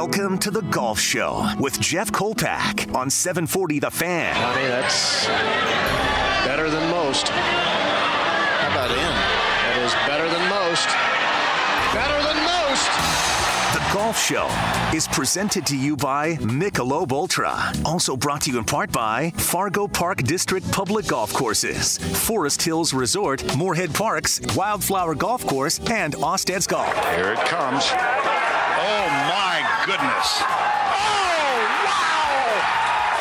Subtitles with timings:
[0.00, 4.34] Welcome to the Golf Show with Jeff Kolpack on 740 The Fan.
[4.34, 5.26] Honey, that's
[6.46, 7.28] better than most.
[7.28, 8.96] How about in?
[8.96, 10.88] That is better than most.
[11.92, 12.88] Better than most.
[13.74, 14.48] The Golf Show
[14.96, 17.70] is presented to you by Michelob Ultra.
[17.84, 22.94] Also brought to you in part by Fargo Park District Public Golf Courses, Forest Hills
[22.94, 26.90] Resort, Moorhead Parks, Wildflower Golf Course, and Austad's Golf.
[27.14, 27.84] Here it comes.
[28.82, 29.49] Oh my
[29.90, 30.38] goodness.
[30.40, 32.46] Oh wow!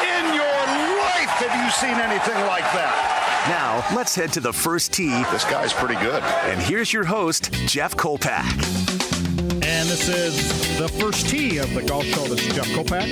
[0.05, 0.61] In your
[1.01, 2.93] life have you seen anything like that?
[3.49, 5.23] Now, let's head to the first tee.
[5.31, 6.21] This guy's pretty good.
[6.21, 8.45] And here's your host, Jeff Kolpack.
[9.65, 12.27] And this is the first tee of the golf show.
[12.27, 13.09] This is Jeff Kolpack.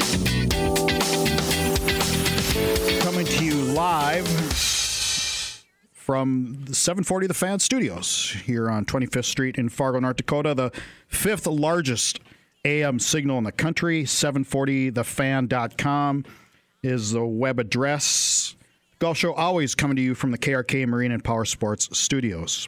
[3.02, 4.28] Coming to you live
[5.94, 10.72] from the 740 The Fan Studios here on 25th Street in Fargo, North Dakota, the
[11.08, 12.20] fifth largest
[12.66, 14.04] AM signal in the country.
[14.04, 16.26] 740thefan.com
[16.84, 18.56] is the web address.
[19.00, 22.68] Golf show always coming to you from the KRK Marine and Power Sports Studios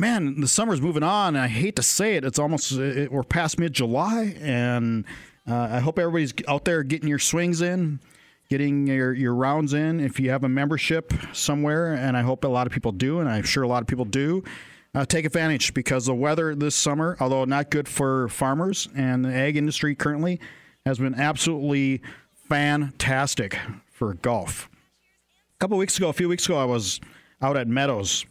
[0.00, 1.36] man, the summer's moving on.
[1.36, 5.04] I hate to say it, it's almost it, we're past mid July, and
[5.48, 8.00] uh, I hope everybody's out there getting your swings in,
[8.48, 10.00] getting your your rounds in.
[10.00, 13.28] If you have a membership somewhere, and I hope a lot of people do, and
[13.28, 14.42] I'm sure a lot of people do.
[14.92, 19.32] Uh, take advantage because the weather this summer, although not good for farmers and the
[19.32, 20.40] ag industry currently,
[20.84, 22.02] has been absolutely
[22.48, 23.56] fantastic
[23.92, 24.68] for golf.
[25.54, 27.00] A couple weeks ago, a few weeks ago, I was
[27.40, 28.24] out at Meadows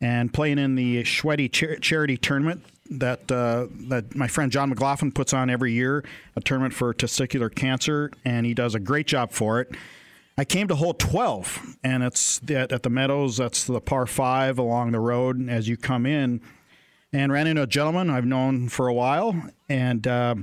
[0.00, 5.10] and playing in the Shweddy char- charity tournament that uh, that my friend John McLaughlin
[5.10, 6.04] puts on every year,
[6.36, 9.70] a tournament for testicular cancer, and he does a great job for it.
[10.36, 13.36] I came to hole 12, and it's at, at the Meadows.
[13.36, 16.40] That's the par five along the road as you come in,
[17.12, 20.06] and ran into a gentleman I've known for a while, and.
[20.06, 20.34] Uh,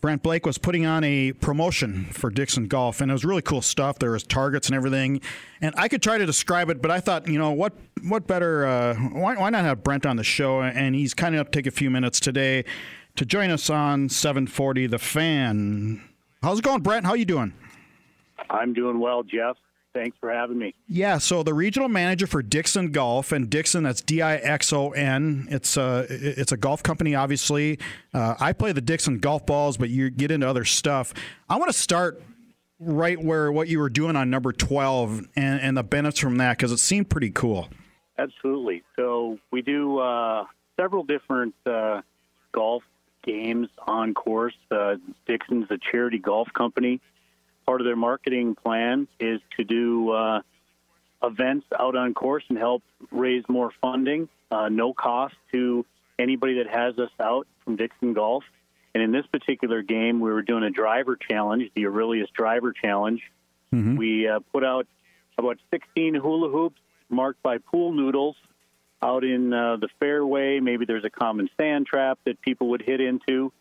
[0.00, 3.60] Brent Blake was putting on a promotion for Dixon Golf, and it was really cool
[3.60, 3.98] stuff.
[3.98, 5.20] There was targets and everything,
[5.60, 8.66] and I could try to describe it, but I thought, you know, what what better?
[8.66, 10.62] Uh, why, why not have Brent on the show?
[10.62, 12.64] And he's kind enough to take a few minutes today
[13.16, 16.02] to join us on 740 The Fan.
[16.42, 17.04] How's it going, Brent?
[17.04, 17.52] How you doing?
[18.50, 19.56] I'm doing well, Jeff.
[19.94, 20.74] Thanks for having me.
[20.86, 24.90] Yeah, so the regional manager for Dixon Golf, and Dixon, that's D I X O
[24.90, 25.48] N.
[25.50, 27.78] It's a it's a golf company, obviously.
[28.12, 31.14] Uh, I play the Dixon golf balls, but you get into other stuff.
[31.48, 32.22] I want to start
[32.78, 36.58] right where what you were doing on number twelve and, and the benefits from that
[36.58, 37.68] because it seemed pretty cool.
[38.18, 38.82] Absolutely.
[38.94, 40.44] So we do uh,
[40.78, 42.02] several different uh,
[42.52, 42.82] golf
[43.24, 44.54] games on course.
[44.70, 47.00] Uh, Dixon's a charity golf company
[47.68, 50.40] part of their marketing plan is to do uh,
[51.22, 55.84] events out on course and help raise more funding, uh, no cost to
[56.18, 58.42] anybody that has us out from Dixon Golf.
[58.94, 63.20] And in this particular game, we were doing a driver challenge, the Aurelius Driver Challenge.
[63.70, 63.96] Mm-hmm.
[63.96, 64.86] We uh, put out
[65.36, 66.80] about 16 hula hoops
[67.10, 68.36] marked by pool noodles
[69.02, 70.60] out in uh, the fairway.
[70.60, 73.52] Maybe there's a common sand trap that people would hit into.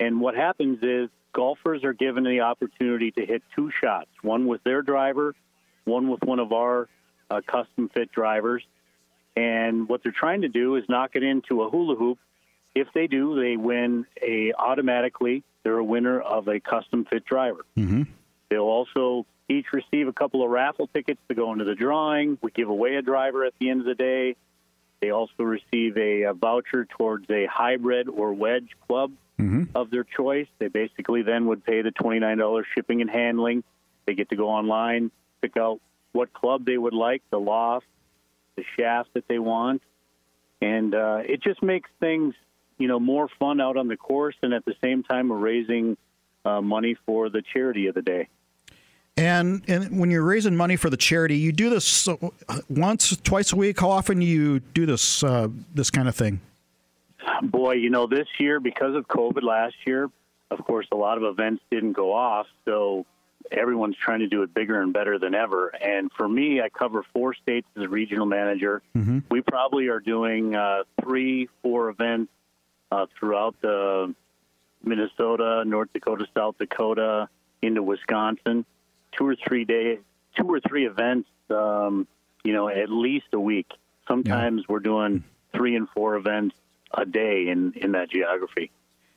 [0.00, 4.62] And what happens is golfers are given the opportunity to hit two shots one with
[4.64, 5.34] their driver,
[5.84, 6.88] one with one of our
[7.30, 8.62] uh, custom fit drivers.
[9.36, 12.18] And what they're trying to do is knock it into a hula hoop.
[12.74, 15.42] If they do, they win a automatically.
[15.62, 17.64] They're a winner of a custom fit driver.
[17.76, 18.02] Mm-hmm.
[18.48, 22.38] They'll also each receive a couple of raffle tickets to go into the drawing.
[22.42, 24.36] We give away a driver at the end of the day.
[25.00, 29.64] They also receive a, a voucher towards a hybrid or wedge club mm-hmm.
[29.74, 30.46] of their choice.
[30.58, 33.64] They basically then would pay the $29 shipping and handling.
[34.06, 35.80] They get to go online, pick out
[36.12, 37.86] what club they would like, the loft,
[38.56, 39.82] the shaft that they want,
[40.60, 42.34] and uh, it just makes things,
[42.78, 45.96] you know, more fun out on the course, and at the same time, we're raising
[46.44, 48.28] uh, money for the charity of the day.
[49.16, 52.08] And and when you're raising money for the charity, you do this
[52.68, 53.78] once, twice a week.
[53.78, 56.40] How often do you do this uh, this kind of thing?
[57.42, 60.10] Boy, you know, this year because of COVID last year,
[60.50, 63.06] of course, a lot of events didn't go off, so
[63.50, 65.68] everyone's trying to do it bigger and better than ever.
[65.68, 68.82] And for me, I cover four states as a regional manager.
[68.96, 69.20] Mm-hmm.
[69.30, 72.32] We probably are doing uh, three, four events
[72.90, 74.14] uh, throughout the
[74.82, 77.28] Minnesota, North Dakota, South Dakota,
[77.62, 78.64] into Wisconsin
[79.16, 79.98] two or three days,
[80.36, 82.06] two or three events, um,
[82.42, 83.70] you know, at least a week.
[84.08, 84.66] Sometimes yeah.
[84.68, 86.54] we're doing three and four events
[86.96, 88.70] a day in, in that geography.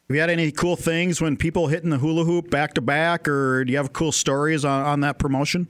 [0.07, 3.27] Have you had any cool things when people hitting the hula hoop back to back,
[3.27, 5.67] or do you have cool stories on, on that promotion?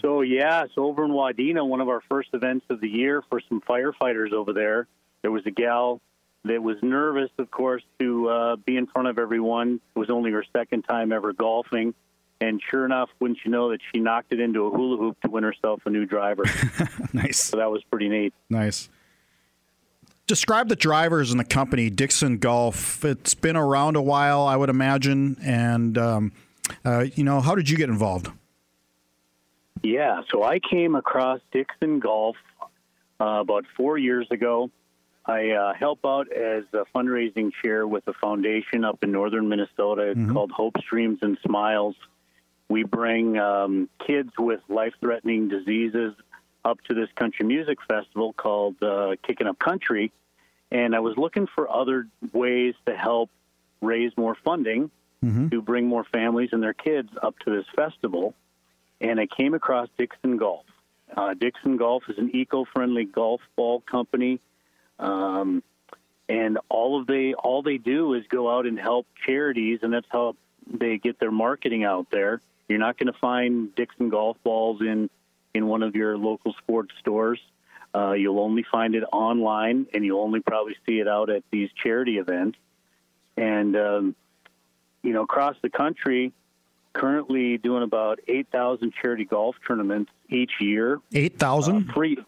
[0.00, 3.40] So, yeah, so over in Wadena, one of our first events of the year for
[3.48, 4.86] some firefighters over there,
[5.22, 6.00] there was a gal
[6.44, 9.80] that was nervous, of course, to uh, be in front of everyone.
[9.94, 11.94] It was only her second time ever golfing.
[12.40, 15.28] And sure enough, wouldn't you know that she knocked it into a hula hoop to
[15.30, 16.44] win herself a new driver.
[17.12, 17.38] nice.
[17.38, 18.32] So that was pretty neat.
[18.48, 18.88] Nice.
[20.30, 23.04] Describe the drivers in the company, Dixon Golf.
[23.04, 25.36] It's been around a while, I would imagine.
[25.42, 26.32] And, um,
[26.84, 28.30] uh, you know, how did you get involved?
[29.82, 32.36] Yeah, so I came across Dixon Golf
[33.20, 34.70] uh, about four years ago.
[35.26, 40.10] I uh, help out as a fundraising chair with a foundation up in northern Minnesota.
[40.10, 40.32] It's mm-hmm.
[40.32, 41.96] called Hopes Dreams and Smiles.
[42.68, 46.14] We bring um, kids with life threatening diseases
[46.64, 50.12] up to this country music festival called uh, Kicking Up Country.
[50.70, 53.30] And I was looking for other ways to help
[53.80, 54.90] raise more funding
[55.24, 55.48] mm-hmm.
[55.48, 58.34] to bring more families and their kids up to this festival.
[59.00, 60.66] And I came across Dixon Golf.
[61.16, 64.40] Uh, Dixon Golf is an eco friendly golf ball company.
[64.98, 65.62] Um,
[66.28, 70.06] and all of they all they do is go out and help charities, and that's
[70.10, 70.36] how
[70.72, 72.40] they get their marketing out there.
[72.68, 75.10] You're not going to find Dixon golf balls in
[75.54, 77.40] in one of your local sports stores.
[77.94, 81.70] Uh, you'll only find it online, and you'll only probably see it out at these
[81.82, 82.56] charity events.
[83.36, 84.16] And um,
[85.02, 86.32] you know, across the country,
[86.92, 91.00] currently doing about eight thousand charity golf tournaments each year.
[91.12, 92.18] Eight thousand uh, free.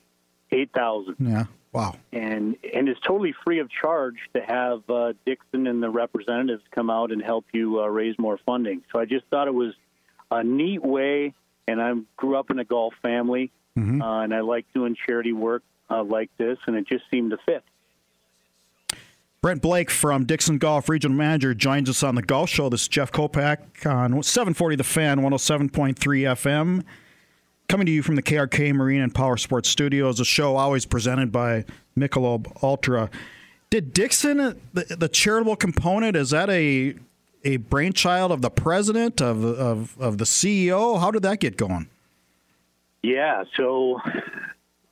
[0.50, 1.16] Eight thousand.
[1.18, 1.44] Yeah.
[1.72, 1.96] Wow.
[2.12, 6.90] And and it's totally free of charge to have uh, Dixon and the representatives come
[6.90, 8.82] out and help you uh, raise more funding.
[8.92, 9.74] So I just thought it was
[10.30, 11.34] a neat way.
[11.68, 14.02] And I grew up in a golf family, mm-hmm.
[14.02, 17.38] uh, and I like doing charity work uh, like this, and it just seemed to
[17.46, 17.62] fit.
[19.42, 22.68] Brent Blake from Dixon Golf Regional Manager joins us on the Golf Show.
[22.68, 26.84] This is Jeff Kolpack on 740 The Fan, 107.3 FM.
[27.68, 31.32] Coming to you from the KRK Marine and Power Sports Studios, a show always presented
[31.32, 31.64] by
[31.98, 33.10] Michelob Ultra.
[33.68, 36.94] Did Dixon, the, the charitable component, is that a
[37.44, 41.00] a brainchild of the president of of of the CEO?
[41.00, 41.88] How did that get going?
[43.02, 44.00] Yeah, so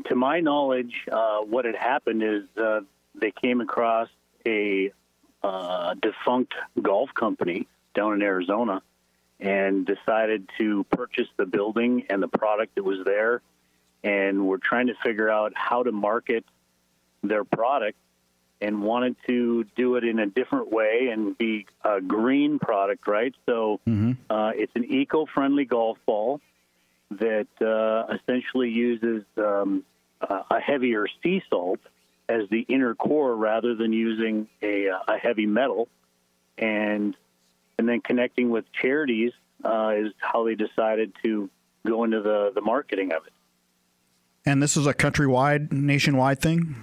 [0.06, 2.80] to my knowledge, uh, what had happened is uh,
[3.14, 4.08] they came across
[4.46, 4.92] a
[5.42, 8.82] uh, defunct golf company down in Arizona
[9.38, 13.40] and decided to purchase the building and the product that was there.
[14.02, 16.44] And we're trying to figure out how to market
[17.22, 17.96] their product
[18.60, 23.34] and wanted to do it in a different way and be a green product, right?
[23.46, 24.12] So mm-hmm.
[24.28, 26.40] uh, it's an eco friendly golf ball
[27.12, 29.84] that uh, essentially uses um,
[30.20, 31.80] a heavier sea salt
[32.28, 35.88] as the inner core rather than using a, a heavy metal.
[36.58, 37.16] And
[37.78, 39.32] and then connecting with charities
[39.64, 41.48] uh, is how they decided to
[41.86, 43.32] go into the, the marketing of it.
[44.44, 46.76] And this is a countrywide, nationwide thing?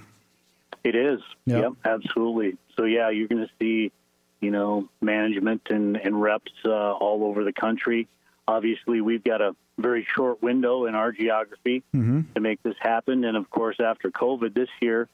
[0.88, 1.20] It is.
[1.44, 2.56] Yep, yep absolutely.
[2.76, 3.92] So yeah, you're going to see,
[4.40, 8.08] you know, management and, and reps uh, all over the country.
[8.46, 12.22] Obviously, we've got a very short window in our geography mm-hmm.
[12.34, 15.08] to make this happen, and of course, after COVID this year,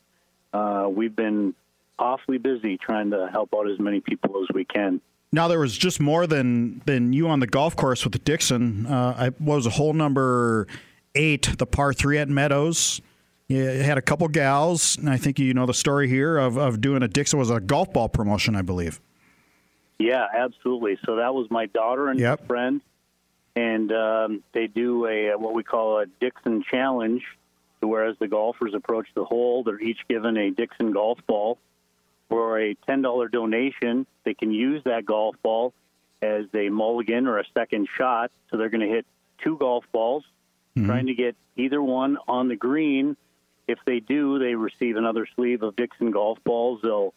[0.53, 1.55] uh, we've been
[1.99, 5.01] awfully busy trying to help out as many people as we can.
[5.33, 8.87] Now there was just more than than you on the golf course with the Dixon.
[8.87, 10.69] Uh, I was a hole number
[11.17, 13.01] eight, the par three at Meadows.
[13.49, 16.81] You had a couple gals, and I think you know the story here of, of
[16.81, 19.01] doing a Dixon was a golf ball promotion, I believe.
[19.99, 20.99] Yeah, absolutely.
[21.05, 22.47] So that was my daughter and yep.
[22.47, 22.81] friend,
[23.55, 27.23] and um, they do a what we call a Dixon challenge.
[27.81, 31.59] Whereas the golfers approach the hole, they're each given a Dixon golf ball.
[32.31, 35.75] For a ten dollar donation, they can use that golf ball
[36.23, 38.31] as a mulligan or a second shot.
[38.51, 39.05] So they're going to hit
[39.43, 40.25] two golf balls,
[40.75, 40.87] mm-hmm.
[40.87, 43.19] trying to get either one on the green
[43.67, 46.81] if they do, they receive another sleeve of Dixon golf balls.
[46.83, 47.15] They'll,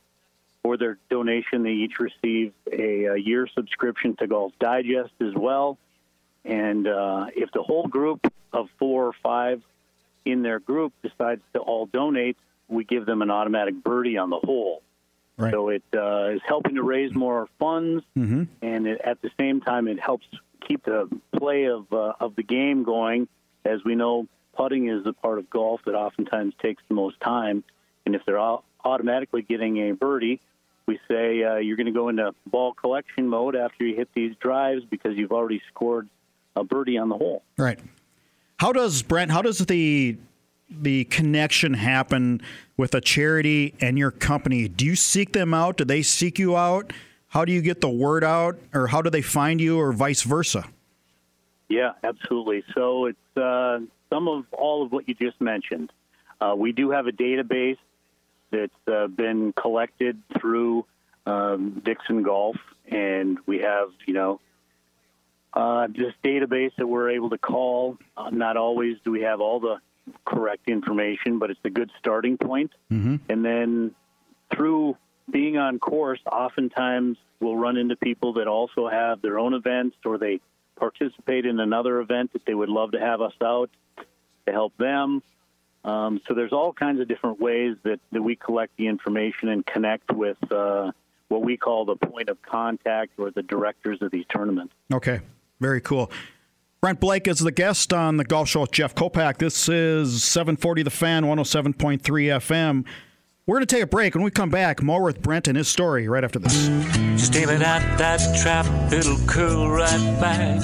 [0.64, 5.78] for their donation, they each receive a, a year subscription to Golf Digest as well.
[6.46, 9.62] And uh, if the whole group of four or five
[10.26, 12.38] in their group decides to all donate,
[12.68, 14.82] we give them an automatic birdie on the hole.
[15.38, 15.54] Right.
[15.54, 18.44] So it uh, is helping to raise more funds, mm-hmm.
[18.62, 20.26] and it, at the same time, it helps
[20.68, 23.28] keep the play of uh, of the game going.
[23.64, 24.28] As we know,
[24.58, 27.64] putting is the part of golf that oftentimes takes the most time.
[28.06, 28.40] And if they're
[28.84, 30.42] automatically getting a birdie,
[30.88, 34.36] we say uh, you're going to go into ball collection mode after you hit these
[34.38, 36.08] drives because you've already scored
[36.56, 37.44] a birdie on the hole.
[37.58, 37.80] Right.
[38.58, 39.32] How does Brent?
[39.32, 40.18] How does the
[40.70, 42.42] the connection happen
[42.76, 44.68] with a charity and your company?
[44.68, 45.78] Do you seek them out?
[45.78, 46.92] Do they seek you out?
[47.30, 50.24] How do you get the word out, or how do they find you, or vice
[50.24, 50.66] versa?
[51.70, 52.64] Yeah, absolutely.
[52.74, 55.92] So it's uh, some of all of what you just mentioned.
[56.40, 57.78] Uh, we do have a database
[58.52, 60.86] that's uh, been collected through
[61.26, 62.56] um, Dixon Golf,
[62.90, 64.40] and we have you know
[65.54, 67.98] uh, this database that we're able to call.
[68.16, 69.78] Uh, not always do we have all the
[70.26, 72.72] correct information, but it's a good starting point.
[72.92, 73.16] Mm-hmm.
[73.30, 73.96] And then
[74.54, 74.98] through
[75.30, 80.18] being on course, oftentimes we'll run into people that also have their own events or
[80.18, 80.40] they
[80.78, 83.70] participate in another event that they would love to have us out
[84.46, 85.22] to help them.
[85.84, 89.66] Um, so there's all kinds of different ways that, that we collect the information and
[89.66, 90.92] connect with uh,
[91.30, 94.74] what we call the point of contact or the directors of these tournaments.
[94.94, 95.22] Okay,
[95.60, 96.12] very cool.
[96.82, 99.38] Brent Blake is the guest on the Golf Show with Jeff Kolpack.
[99.38, 102.86] This is 740 The Fan, 107.3 FM.
[103.48, 104.14] We're going to take a break.
[104.14, 106.68] When we come back, more with Brent and his story right after this.
[107.18, 110.62] Just aim it at that trap, it'll curl right back.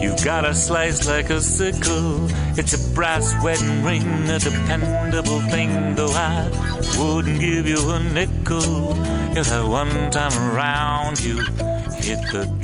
[0.00, 2.28] You've got a slice like a sickle.
[2.56, 6.48] It's a brass wedding ring, a dependable thing, though I
[6.96, 8.92] wouldn't give you a nickel
[9.36, 11.42] if that one time around you.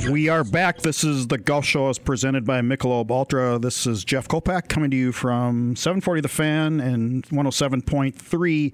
[0.09, 0.83] We are back.
[0.83, 3.59] This is the Golf Show as presented by Michelob Ultra.
[3.59, 8.71] This is Jeff Kolpack coming to you from 740 The Fan and 107.3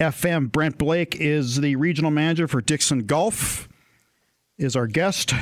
[0.00, 0.52] FM.
[0.52, 3.68] Brent Blake is the regional manager for Dixon Golf.
[4.58, 5.32] Is our guest.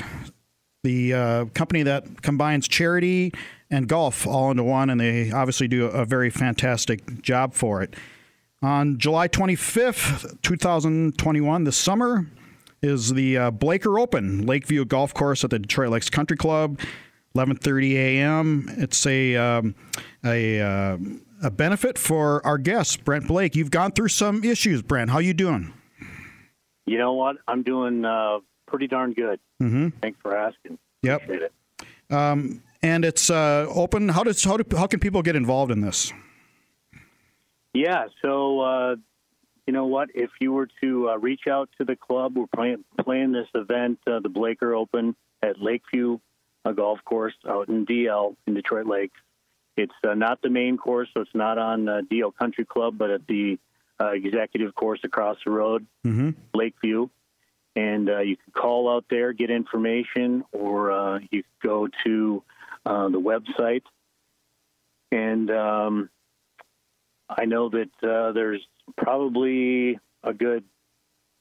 [0.82, 3.32] The uh, company that combines charity
[3.70, 7.94] and golf all into one, and they obviously do a very fantastic job for it.
[8.60, 12.26] On July 25th, 2021, this summer,
[12.82, 16.78] is the uh, Blaker Open, Lakeview Golf Course at the Detroit Lakes Country Club,
[17.36, 18.70] 11:30 a.m.
[18.76, 19.74] It's a um,
[20.24, 20.98] a uh,
[21.44, 23.54] a benefit for our guest, Brent Blake.
[23.54, 25.10] You've gone through some issues, Brent.
[25.10, 25.72] How you doing?
[26.86, 27.36] You know what?
[27.46, 29.40] I'm doing uh, pretty darn good.
[29.62, 29.88] Mm-hmm.
[30.02, 30.78] Thanks for asking.
[31.02, 31.22] Yep.
[31.22, 31.50] Appreciate
[32.10, 32.14] it.
[32.14, 34.08] Um, and it's uh, open.
[34.08, 36.12] How does how do, how can people get involved in this?
[37.72, 38.06] Yeah.
[38.22, 38.96] So uh,
[39.66, 40.10] you know what?
[40.14, 44.00] If you were to uh, reach out to the club, we're playing playing this event,
[44.06, 46.18] uh, the Blaker Open at Lakeview
[46.64, 49.20] a Golf Course out in DL in Detroit Lakes.
[49.76, 53.10] It's uh, not the main course, so it's not on uh, DL Country Club, but
[53.10, 53.58] at the
[54.00, 56.30] uh, executive course across the road, mm-hmm.
[56.54, 57.08] Lakeview.
[57.76, 62.42] And uh, you can call out there, get information, or uh, you can go to
[62.86, 63.82] uh, the website.
[65.10, 66.10] And um,
[67.28, 68.64] I know that uh, there's
[68.96, 70.64] probably a good,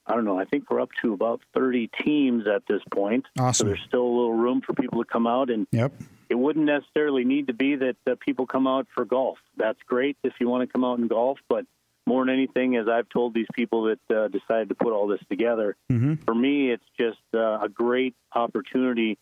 [0.08, 3.26] I don't know, I think we're up to about 30 teams at this point.
[3.38, 3.66] Awesome.
[3.66, 5.94] So there's still a little room for people to come out and Yep.
[6.34, 9.38] It wouldn't necessarily need to be that uh, people come out for golf.
[9.56, 11.64] That's great if you want to come out and golf, but
[12.08, 15.22] more than anything, as I've told these people that uh, decided to put all this
[15.30, 16.16] together, Mm-hmm.
[16.26, 19.18] for me, it's just uh, a great opportunity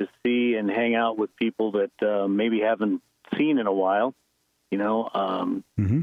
[0.00, 3.02] to see and hang out with people that uh, maybe haven't
[3.36, 4.14] seen in a while.
[4.70, 6.00] You know, um, Mm-hmm.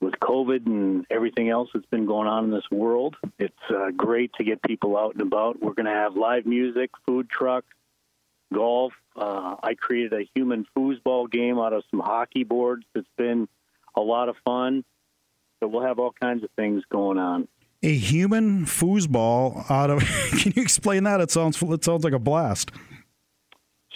[0.00, 4.30] with COVID and everything else that's been going on in this world, it's uh, great
[4.38, 5.60] to get people out and about.
[5.60, 7.64] We're going to have live music, food truck,
[8.54, 8.92] golf.
[9.18, 12.84] Uh, I created a human foosball game out of some hockey boards.
[12.94, 13.48] It's been
[13.96, 14.84] a lot of fun.
[15.60, 17.48] So we'll have all kinds of things going on.
[17.82, 20.00] A human foosball out of.
[20.38, 21.20] can you explain that?
[21.20, 22.70] It sounds it sounds like a blast.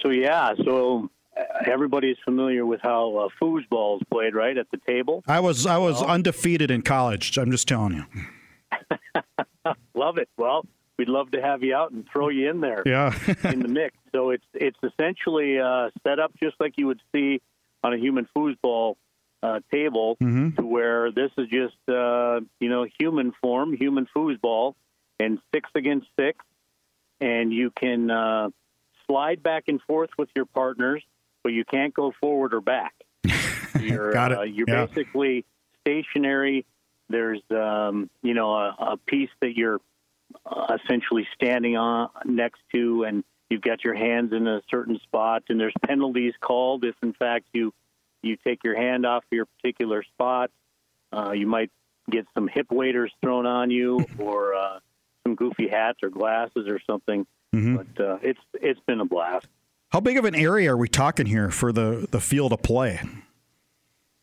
[0.03, 4.79] So yeah, so uh, everybody's familiar with how uh, foosball is played, right, at the
[4.87, 5.23] table.
[5.27, 7.37] I was I was undefeated in college.
[7.39, 9.75] I'm just telling you.
[9.95, 10.29] Love it.
[10.37, 10.67] Well,
[10.99, 12.83] we'd love to have you out and throw you in there.
[12.87, 13.15] Yeah.
[13.45, 13.97] in the mix.
[14.13, 17.41] So it's it's essentially uh, set up just like you would see
[17.85, 18.95] on a human foosball
[19.43, 20.55] uh, table, Mhm.
[20.57, 24.75] to where this is just uh, you know human form, human foosball,
[25.19, 26.39] and six against six,
[27.21, 28.51] and you can uh,
[29.07, 31.03] slide back and forth with your partners,
[31.43, 32.95] but you can't go forward or back.
[33.81, 34.39] You're, Got it.
[34.39, 34.87] Uh, you're Yeah.
[34.87, 35.45] basically
[35.81, 36.65] stationary.
[37.09, 39.81] There's um, you know a, a piece that you're
[40.47, 45.45] uh, essentially standing on next to, and you've got your hands in a certain spot,
[45.49, 47.73] and there's penalties called if, in fact, you
[48.23, 50.51] you take your hand off your particular spot.
[51.13, 51.71] Uh, you might
[52.11, 54.79] get some hip waders thrown on you, or uh,
[55.25, 57.27] some goofy hats or glasses or something.
[57.55, 57.77] Mhm.
[57.77, 59.47] But uh, it's it's been a blast.
[59.91, 63.01] How big of an area are we talking here for the the field of play?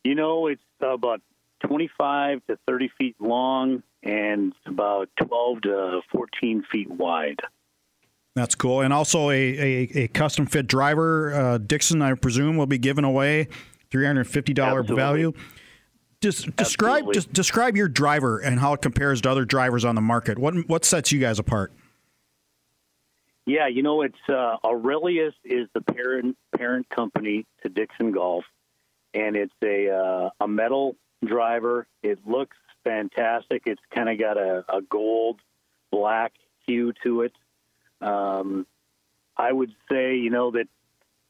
[0.03, 1.21] You know, it's about
[1.65, 7.39] 25 to 30 feet long and about 12 to 14 feet wide.
[8.35, 8.81] That's cool.
[8.81, 13.03] And also a, a, a custom fit driver, uh, Dixon, I presume, will be given
[13.03, 13.47] away,
[13.91, 14.95] three hundred fifty dollar Absolutely.
[14.95, 15.33] value.
[16.21, 20.01] Just describe just describe your driver and how it compares to other drivers on the
[20.01, 20.37] market.
[20.37, 21.73] What what sets you guys apart?
[23.45, 28.45] Yeah, you know, it's uh, Aurelius is the parent parent company to Dixon Golf,
[29.13, 30.95] and it's a uh, a metal
[31.25, 31.88] driver.
[32.03, 33.63] It looks fantastic.
[33.65, 35.39] It's kind of got a, a gold
[35.91, 36.33] black
[36.65, 37.33] hue to it.
[38.01, 38.65] Um,
[39.35, 40.67] I would say, you know, that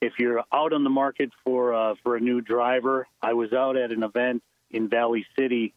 [0.01, 3.77] if you're out on the market for uh, for a new driver, I was out
[3.77, 5.73] at an event in Valley City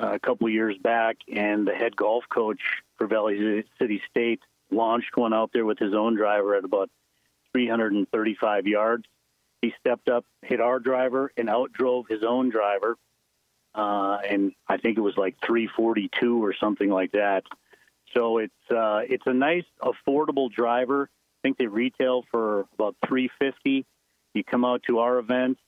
[0.00, 2.60] uh, a couple years back, and the head golf coach
[2.96, 4.40] for Valley City State
[4.70, 6.90] launched one out there with his own driver at about
[7.52, 9.04] 335 yards.
[9.62, 12.96] He stepped up, hit our driver, and outdrove his own driver.
[13.74, 17.44] Uh, and I think it was like 342 or something like that.
[18.14, 21.08] So it's uh, it's a nice, affordable driver.
[21.12, 23.86] I think they retail for about 350.
[24.34, 25.58] You come out to our event,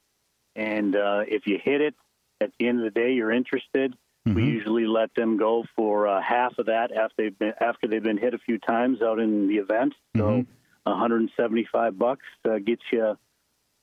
[0.57, 1.95] and uh, if you hit it,
[2.41, 3.95] at the end of the day, you're interested.
[4.27, 4.35] Mm-hmm.
[4.35, 8.03] We usually let them go for uh, half of that after they've been after they've
[8.03, 9.95] been hit a few times out in the event.
[10.17, 10.91] So, mm-hmm.
[10.91, 13.17] 175 bucks uh, gets you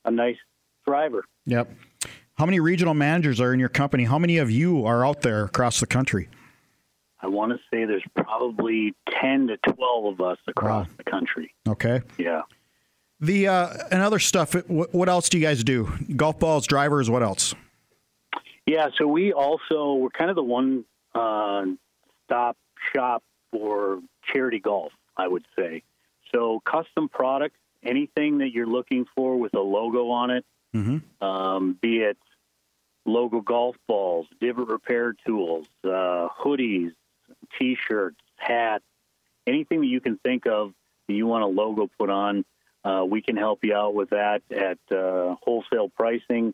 [0.05, 0.37] a nice
[0.85, 1.25] driver.
[1.45, 1.71] Yep.
[2.39, 4.05] How many regional managers are in your company?
[4.05, 6.29] How many of you are out there across the country?
[7.21, 10.93] I want to say there's probably 10 to 12 of us across wow.
[10.95, 11.53] the country.
[11.67, 12.01] Okay.
[12.17, 12.43] Yeah.
[13.19, 14.55] The uh, and other stuff.
[14.69, 15.91] What, what else do you guys do?
[16.15, 17.09] Golf balls, drivers.
[17.09, 17.53] What else?
[18.65, 21.65] Yeah, so we also we're kind of the one uh,
[22.23, 22.55] stop
[22.93, 23.99] shop for
[24.31, 25.83] charity golf, I would say.
[26.33, 31.21] So custom products, anything that you're looking for with a logo on it, mm-hmm.
[31.21, 32.17] um, be it
[33.09, 36.91] logo golf balls, divot repair tools, uh, hoodies,
[37.57, 38.85] T-shirts, hats,
[39.47, 40.73] anything that you can think of
[41.07, 42.45] that you want a logo put on,
[42.83, 46.53] uh, we can help you out with that at uh, wholesale pricing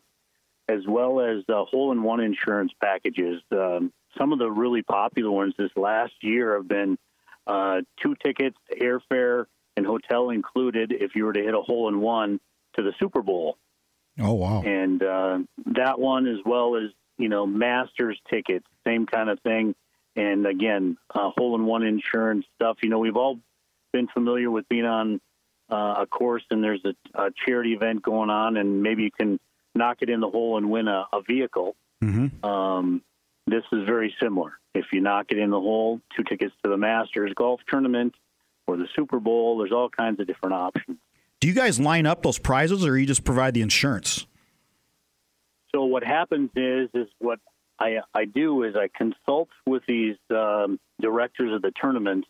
[0.68, 3.40] as well as uh, hole-in-one insurance packages.
[3.52, 6.98] Um, some of the really popular ones this last year have been
[7.46, 9.46] uh, two tickets, airfare,
[9.76, 12.40] and hotel included if you were to hit a hole-in-one
[12.74, 13.58] to the Super Bowl.
[14.18, 14.62] Oh wow!
[14.62, 19.74] And uh, that one, as well as you know, Masters tickets, same kind of thing.
[20.14, 22.78] And again, uh, hole-in-one insurance stuff.
[22.82, 23.38] You know, we've all
[23.92, 25.20] been familiar with being on
[25.70, 29.38] uh, a course and there's a, a charity event going on, and maybe you can
[29.74, 31.76] knock it in the hole and win a, a vehicle.
[32.02, 32.44] Mm-hmm.
[32.44, 33.02] Um,
[33.46, 34.52] this is very similar.
[34.74, 38.14] If you knock it in the hole, two tickets to the Masters golf tournament
[38.66, 40.98] or the Super Bowl, there's all kinds of different options.
[41.46, 44.26] Do you guys line up those prizes, or you just provide the insurance?
[45.72, 47.38] So what happens is, is what
[47.78, 52.26] I, I do is I consult with these um, directors of the tournaments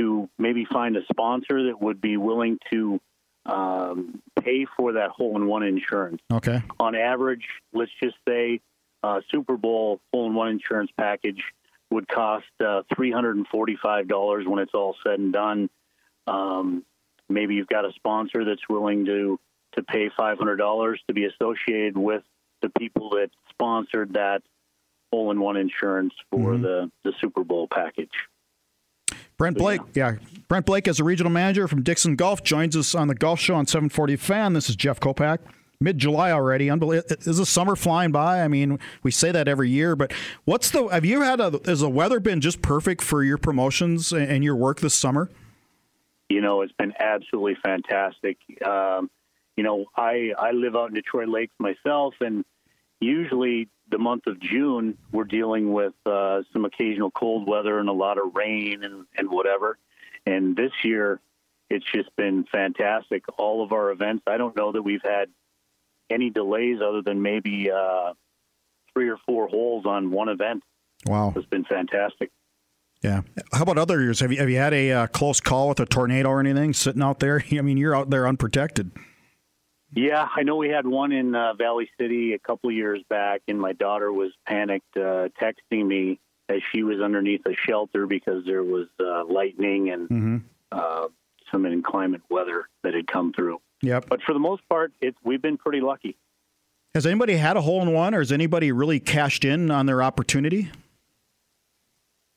[0.00, 3.00] to maybe find a sponsor that would be willing to
[3.46, 6.20] um, pay for that hole in one insurance.
[6.32, 6.64] Okay.
[6.80, 8.60] On average, let's just say
[9.04, 11.44] uh, Super Bowl hole in one insurance package
[11.92, 15.70] would cost uh, $345 when it's all said and done.
[16.26, 16.84] Um,
[17.28, 19.38] maybe you've got a sponsor that's willing to,
[19.74, 22.22] to pay $500 to be associated with
[22.60, 24.42] the people that sponsored that
[25.12, 26.62] hole-in-one insurance for mm-hmm.
[26.62, 28.10] the, the Super Bowl package.
[29.36, 30.16] Brent Blake, yeah.
[30.48, 33.56] Brent Blake, as a regional manager from Dixon Golf, joins us on the Golf Show
[33.56, 34.52] on 740 Fan.
[34.52, 35.38] This is Jeff Kolpack.
[35.80, 36.70] Mid July already.
[36.70, 37.16] Unbelievable.
[37.22, 38.42] Is the summer flying by?
[38.42, 40.12] I mean, we say that every year, but
[40.44, 40.86] what's the?
[40.86, 41.60] Have you had a?
[41.64, 45.28] Has the weather been just perfect for your promotions and your work this summer?
[46.32, 48.38] You know, it's been absolutely fantastic.
[48.64, 49.10] Um,
[49.54, 52.44] you know, I I live out in Detroit Lakes myself, and
[53.00, 57.92] usually the month of June, we're dealing with uh, some occasional cold weather and a
[57.92, 59.76] lot of rain and, and whatever.
[60.24, 61.20] And this year,
[61.68, 63.24] it's just been fantastic.
[63.36, 65.28] All of our events, I don't know that we've had
[66.08, 68.14] any delays other than maybe uh,
[68.94, 70.62] three or four holes on one event.
[71.04, 71.34] Wow.
[71.36, 72.30] It's been fantastic.
[73.02, 73.22] Yeah.
[73.52, 74.20] How about other years?
[74.20, 77.02] Have you have you had a uh, close call with a tornado or anything sitting
[77.02, 77.42] out there?
[77.52, 78.90] I mean, you're out there unprotected.
[79.94, 83.42] Yeah, I know we had one in uh, Valley City a couple of years back,
[83.46, 88.44] and my daughter was panicked, uh, texting me as she was underneath a shelter because
[88.46, 90.36] there was uh, lightning and mm-hmm.
[90.70, 91.08] uh,
[91.50, 93.60] some inclement weather that had come through.
[93.82, 94.06] Yep.
[94.08, 96.16] But for the most part, it, we've been pretty lucky.
[96.94, 100.02] Has anybody had a hole in one, or has anybody really cashed in on their
[100.02, 100.70] opportunity?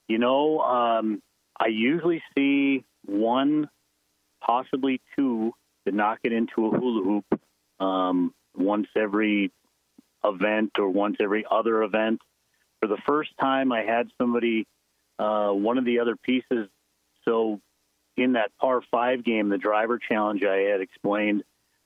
[0.07, 1.21] You know, um,
[1.59, 3.69] I usually see one,
[4.41, 5.53] possibly two,
[5.87, 7.41] to knock it into a hula hoop
[7.79, 9.51] um, once every
[10.23, 12.21] event or once every other event.
[12.81, 14.67] For the first time, I had somebody,
[15.19, 16.67] uh, one of the other pieces.
[17.23, 17.59] So,
[18.17, 21.43] in that par five game, the driver challenge I had explained.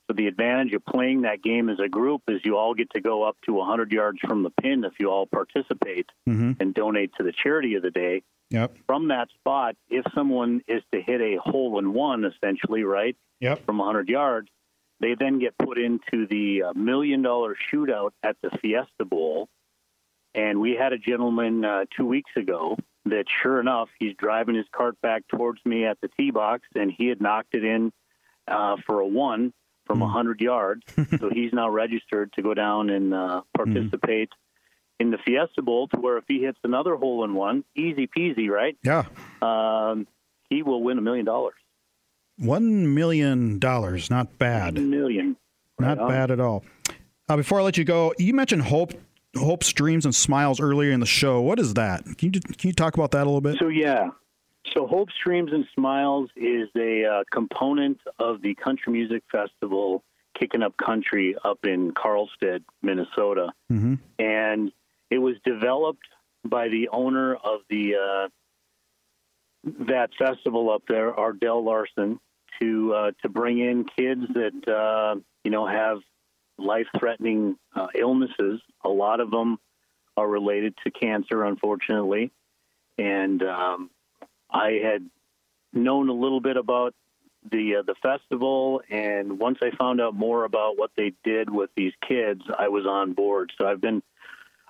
[0.09, 3.01] So, the advantage of playing that game as a group is you all get to
[3.01, 6.53] go up to 100 yards from the pin if you all participate mm-hmm.
[6.59, 8.23] and donate to the charity of the day.
[8.49, 8.75] Yep.
[8.87, 13.15] From that spot, if someone is to hit a hole in one, essentially, right?
[13.39, 13.67] Yep.
[13.67, 14.49] From 100 yards,
[14.99, 19.47] they then get put into the uh, million dollar shootout at the Fiesta Bowl.
[20.33, 24.65] And we had a gentleman uh, two weeks ago that, sure enough, he's driving his
[24.75, 27.91] cart back towards me at the tee box, and he had knocked it in
[28.47, 29.53] uh, for a one
[29.89, 30.83] from a 100 yards.
[31.19, 34.29] so he's now registered to go down and uh, participate
[34.99, 38.49] in the Fiesta Bowl to where if he hits another hole in one, easy peasy,
[38.49, 38.77] right?
[38.83, 39.05] Yeah.
[39.41, 40.07] Um,
[40.49, 41.55] he will win a million dollars.
[42.37, 44.11] One million dollars.
[44.11, 44.75] Not bad.
[44.75, 45.35] Million.
[45.79, 46.07] Not on.
[46.07, 46.63] bad at all.
[47.27, 48.93] Uh, before I let you go, you mentioned hope,
[49.35, 51.41] hopes, dreams, and smiles earlier in the show.
[51.41, 52.03] What is that?
[52.17, 53.57] Can you can you talk about that a little bit?
[53.59, 54.09] So yeah,
[54.73, 60.03] so Hopes Dreams and Smiles is a uh, component of the Country Music Festival,
[60.37, 64.71] Kicking Up Country up in Karlstad, Minnesota, hmm and
[65.09, 66.05] it was developed
[66.45, 68.27] by the owner of the uh,
[69.87, 72.19] that festival up there, Ardell Larson,
[72.61, 75.99] to uh, to bring in kids that uh, you know have
[76.57, 78.61] life-threatening uh, illnesses.
[78.83, 79.57] A lot of them
[80.17, 82.31] are related to cancer, unfortunately,
[82.97, 83.89] and um,
[84.51, 85.09] I had
[85.73, 86.93] known a little bit about
[87.49, 91.69] the uh, the festival, and once I found out more about what they did with
[91.75, 93.51] these kids, I was on board.
[93.59, 94.01] So I've been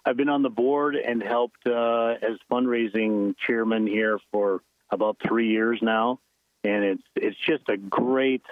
[0.05, 4.61] I've been on the board and helped uh, as fundraising chairman here for
[4.91, 6.19] about three years now,
[6.63, 8.43] and it's it's just a great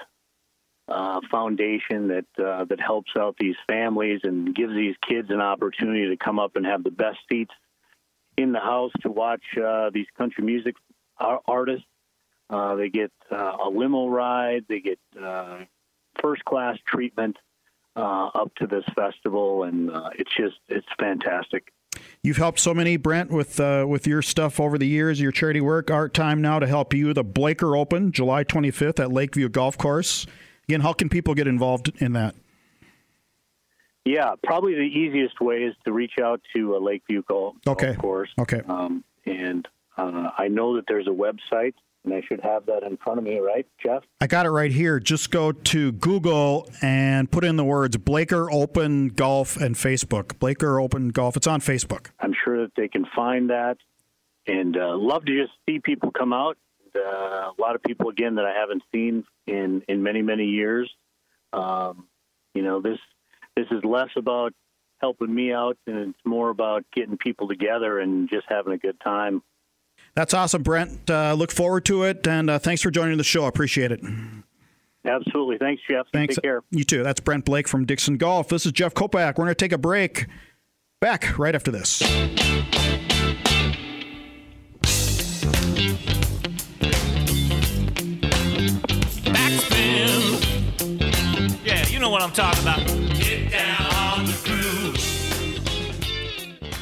[0.88, 6.10] uh, foundation that uh, that helps out these families and gives these kids an opportunity
[6.10, 7.54] to come up and have the best seats
[8.38, 10.76] in the house to watch uh, these country music
[11.19, 11.86] artists.
[12.49, 14.65] Uh, they get uh, a limo ride.
[14.69, 15.60] They get uh,
[16.21, 17.38] first class treatment
[17.95, 21.71] uh, up to this festival, and uh, it's just it's fantastic.
[22.23, 25.62] You've helped so many, Brent, with uh, with your stuff over the years, your charity
[25.62, 25.91] work.
[25.91, 27.13] Art time now to help you.
[27.13, 30.25] The Blaker Open, July 25th at Lakeview Golf Course.
[30.69, 32.36] Again, how can people get involved in that?
[34.06, 37.88] Yeah, probably the easiest way is to reach out to a Lakeview Golf, Okay.
[37.88, 38.30] golf course.
[38.39, 38.62] Okay.
[38.67, 39.67] Um, and
[39.98, 41.74] uh, I know that there's a website,
[42.06, 44.04] and I should have that in front of me, right, Jeff?
[44.22, 45.00] I got it right here.
[45.00, 50.40] Just go to Google and put in the words Blaker Open Golf and Facebook.
[50.40, 51.36] Blaker Open Golf.
[51.36, 52.08] It's on Facebook.
[52.20, 53.78] I'm sure that they can find that,
[54.46, 56.58] and uh, love to just see people come out.
[56.96, 60.90] Uh, a lot of people again that I haven't seen in in many many years.
[61.54, 62.08] Um,
[62.54, 62.98] you know this
[63.56, 64.54] this is less about
[65.00, 69.00] helping me out, and it's more about getting people together and just having a good
[69.00, 69.44] time.
[70.17, 71.12] That's awesome, Brent.
[71.12, 73.45] Uh, look forward to it, and uh, thanks for joining the show.
[73.45, 74.01] I appreciate it.
[75.06, 76.08] Absolutely, thanks, Jeff.
[76.12, 76.34] Thanks.
[76.34, 76.63] Take care.
[76.71, 77.03] You too.
[77.03, 78.49] That's Brent Blake from Dixon Golf.
[78.49, 79.38] This is Jeff Kolpack.
[79.38, 80.25] We're going to take a break.
[80.99, 82.01] Back right after this.
[89.21, 91.63] Backspin.
[91.63, 93.16] Yeah, you know what I'm talking about.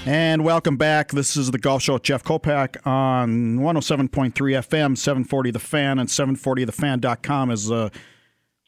[0.08, 1.10] And welcome back.
[1.14, 6.08] This is the Golf Show with Jeff Kolpack on 107.3 FM, 740 The Fan, and
[6.08, 7.92] 740thefan.com is the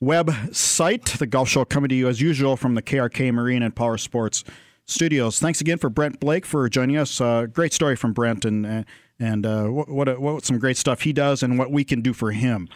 [0.01, 1.15] website.
[1.19, 4.45] The Golf Show coming to you as usual from the KRK Marine and Power Sports
[4.85, 5.39] studios.
[5.39, 7.21] Thanks again for Brent Blake for joining us.
[7.21, 8.83] Uh, great story from Brent and
[9.19, 12.13] and uh, what, what what some great stuff he does and what we can do
[12.13, 12.67] for him.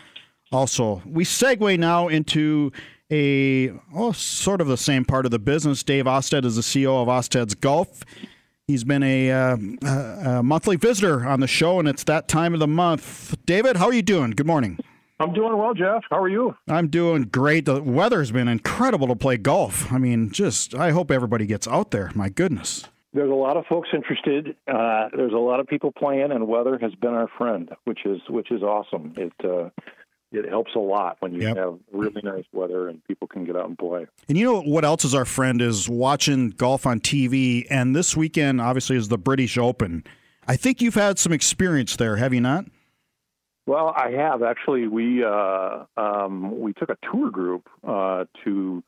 [0.51, 2.71] Also, we segue now into
[3.11, 5.81] a oh, sort of the same part of the business.
[5.81, 8.03] Dave Austad is the CEO of Austad's Golf.
[8.71, 12.61] He's been a, uh, a, monthly visitor on the show, and it's that time of
[12.61, 13.35] the month.
[13.45, 14.31] David, how are you doing?
[14.31, 14.79] Good morning.
[15.19, 16.03] I'm doing well, Jeff.
[16.09, 16.55] How are you?
[16.69, 17.65] I'm doing great.
[17.65, 19.91] The weather's been incredible to play golf.
[19.91, 22.11] I mean, just I hope everybody gets out there.
[22.15, 22.85] My goodness.
[23.13, 24.55] There's a lot of folks interested.
[24.73, 28.21] Uh, there's a lot of people playing, and weather has been our friend, which is
[28.29, 29.13] which is awesome.
[29.17, 29.67] It uh,
[30.31, 31.57] it helps a lot when you Yep.
[31.57, 34.07] have really nice weather and people can get out and play.
[34.29, 37.65] And you know what else is our friend is watching golf on TV.
[37.69, 40.03] And this weekend, obviously, is the British Open.
[40.47, 42.65] I think you've had some experience there, have you not?
[43.67, 44.87] Well, I have actually.
[44.87, 48.83] We uh, um, we took a tour group uh, to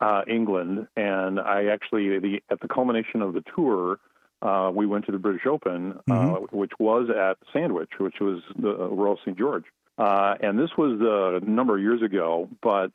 [0.00, 3.98] uh, England, and I actually the at the culmination of the tour,
[4.40, 8.72] uh, we went to the British Open, uh, which was at Sandwich, which was the
[8.72, 9.64] Royal St George,
[10.02, 12.48] uh, and this was a number of years ago.
[12.60, 12.90] But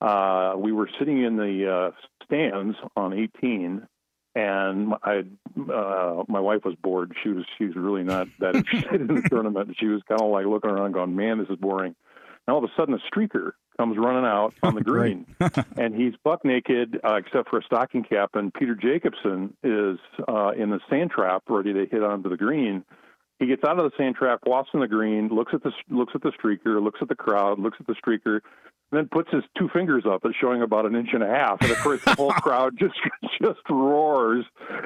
[0.00, 1.90] uh, we were sitting in the uh,
[2.24, 3.84] stands on 18,
[4.36, 5.24] and I,
[5.72, 7.16] uh, my wife was bored.
[7.22, 9.74] She was she was really not that interested in the tournament.
[9.76, 11.96] She was kind of like looking around, going, "Man, this is boring."
[12.46, 15.26] And all of a sudden, a streaker comes running out on the green,
[15.76, 18.30] and he's buck naked uh, except for a stocking cap.
[18.34, 19.98] And Peter Jacobsen is
[20.28, 22.84] uh, in the sand trap, ready to hit onto the green.
[23.42, 26.12] He gets out of the sand trap, walks on the green, looks at the looks
[26.14, 28.34] at the streaker, looks at the crowd, looks at the streaker,
[28.92, 31.60] and then puts his two fingers up, it's showing about an inch and a half.
[31.60, 32.94] And of course, the whole crowd just
[33.40, 34.44] just roars.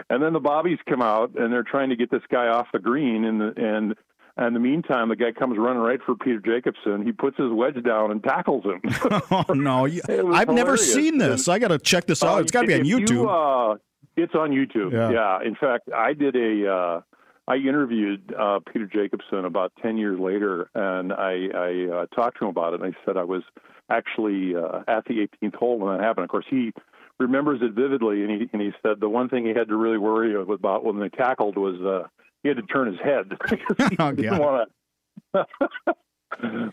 [0.08, 2.78] And then the bobbies come out, and they're trying to get this guy off the
[2.78, 3.94] green, and the, and
[4.38, 7.04] and in the meantime, the guy comes running right for Peter Jacobsen.
[7.04, 8.80] He puts his wedge down and tackles him.
[9.30, 9.84] oh no!
[9.84, 10.48] I've hilarious.
[10.48, 11.46] never seen this.
[11.46, 12.38] I got to check this out.
[12.38, 13.10] Uh, it's got to be on YouTube.
[13.10, 13.76] You, uh,
[14.16, 14.92] it's on YouTube.
[14.94, 15.10] Yeah.
[15.10, 15.46] Yeah.
[15.46, 16.72] In fact, I did a.
[16.72, 17.00] Uh,
[17.48, 22.44] I interviewed uh, Peter Jacobsen about ten years later, and I, I uh, talked to
[22.44, 22.80] him about it.
[22.80, 23.42] And I said I was
[23.88, 26.24] actually uh, at the 18th hole when that happened.
[26.24, 26.72] Of course, he
[27.20, 29.98] remembers it vividly, and he and he said the one thing he had to really
[29.98, 32.08] worry about when they tackled was uh,
[32.42, 33.30] he had to turn his head
[33.90, 34.70] he Oh, didn't want
[35.34, 35.46] to.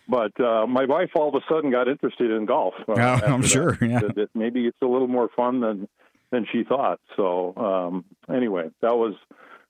[0.10, 2.74] but uh, my wife all of a sudden got interested in golf.
[2.90, 4.02] uh, Yeah, after I'm sure, yeah.
[4.34, 5.88] Maybe it's a little more fun than
[6.32, 7.00] than she thought.
[7.16, 9.14] So um, anyway, that was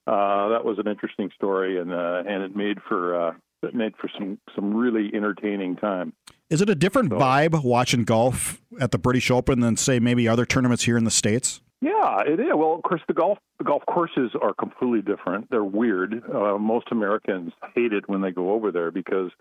[0.08, 3.94] uh, that was an interesting story, and uh, and it made for uh, it made
[3.98, 6.14] for some some really entertaining time.
[6.50, 10.46] Is it a different vibe watching golf at the British Open than say maybe other
[10.46, 11.62] tournaments here in the states?
[11.82, 12.48] Yeah, it is.
[12.54, 15.50] Well, of course, the golf the golf courses are completely different.
[15.50, 16.24] They're weird.
[16.34, 19.32] Uh, most Americans hate it when they go over there because,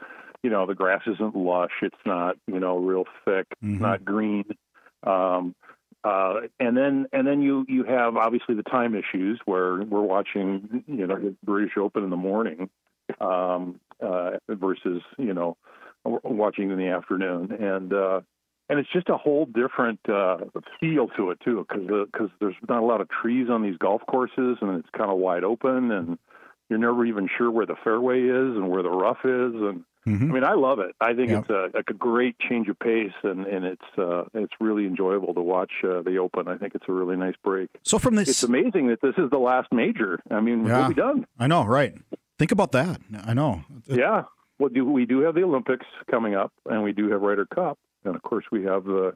[0.42, 1.70] you know, the grass isn't lush.
[1.82, 3.46] It's not, you know, real thick.
[3.62, 3.74] Mhm.
[3.74, 4.44] It's not green.
[5.04, 5.54] Um,
[6.04, 10.84] uh, and then and then you you have obviously the time issues where we're watching,
[10.86, 12.70] you know, the British Open in the morning
[13.20, 15.56] um, uh, versus you know
[16.04, 17.92] watching in the afternoon and.
[17.92, 18.20] Uh,
[18.68, 20.38] and it's just a whole different uh,
[20.80, 24.00] feel to it too, because because there's not a lot of trees on these golf
[24.08, 26.18] courses, and it's kind of wide open, and
[26.70, 30.10] you're never even sure where the fairway is and where the rough is, and I
[30.10, 30.94] mean, I love it.
[31.00, 31.40] I think Yeah.
[31.40, 35.32] it's a, like a great change of pace, and and it's uh, it's really enjoyable
[35.34, 36.48] to watch uh, the Open.
[36.48, 37.68] I think it's a really nice break.
[37.82, 40.20] So from this, It's amazing that this is the last major.
[40.30, 40.80] I mean, Yeah.
[40.80, 41.26] we'll be done.
[41.38, 41.94] I know, right?
[42.38, 43.00] Think about that.
[43.24, 43.62] I know.
[43.86, 44.24] Yeah.
[44.58, 47.78] Well, do we do have the Olympics coming up, and we do have Ryder Cup,
[48.04, 49.14] and of course we have the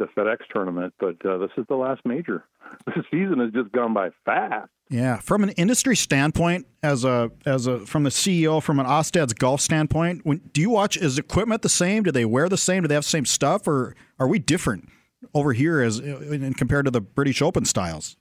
[0.00, 0.94] the FedEx tournament.
[0.98, 2.44] But uh, this is the last major.
[2.86, 4.68] This season has just gone by fast.
[4.90, 9.34] Yeah, from an industry standpoint, as a as a from the CEO, from an Austad's
[9.34, 10.96] golf standpoint, when do you watch?
[10.96, 12.04] Is equipment the same?
[12.04, 12.82] Do they wear the same?
[12.82, 14.88] Do they have the same stuff, or are we different
[15.34, 18.16] over here as in compared to the British Open styles?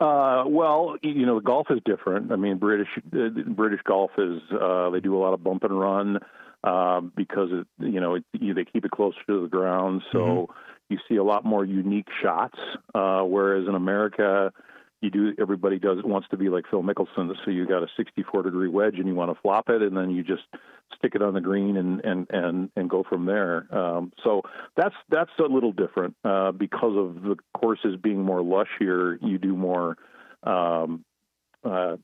[0.00, 2.32] Uh, well, you know, golf is different.
[2.32, 5.78] I mean, British uh, British golf is uh, they do a lot of bump and
[5.78, 6.18] run
[6.64, 10.48] um, because it, you know it, you, they keep it closer to the ground, so
[10.88, 12.58] you see a lot more unique shots.
[12.92, 14.52] Uh, whereas in America,
[15.02, 18.44] you do everybody does wants to be like Phil Mickelson, so you got a 64
[18.44, 20.44] degree wedge and you want to flop it, and then you just
[20.96, 23.66] stick it on the green and and and and go from there.
[23.76, 24.42] Um, so
[24.76, 29.18] that's that's a little different uh, because of the courses being more lush here.
[29.20, 29.96] You do more
[30.44, 31.04] um,
[31.64, 31.96] uh,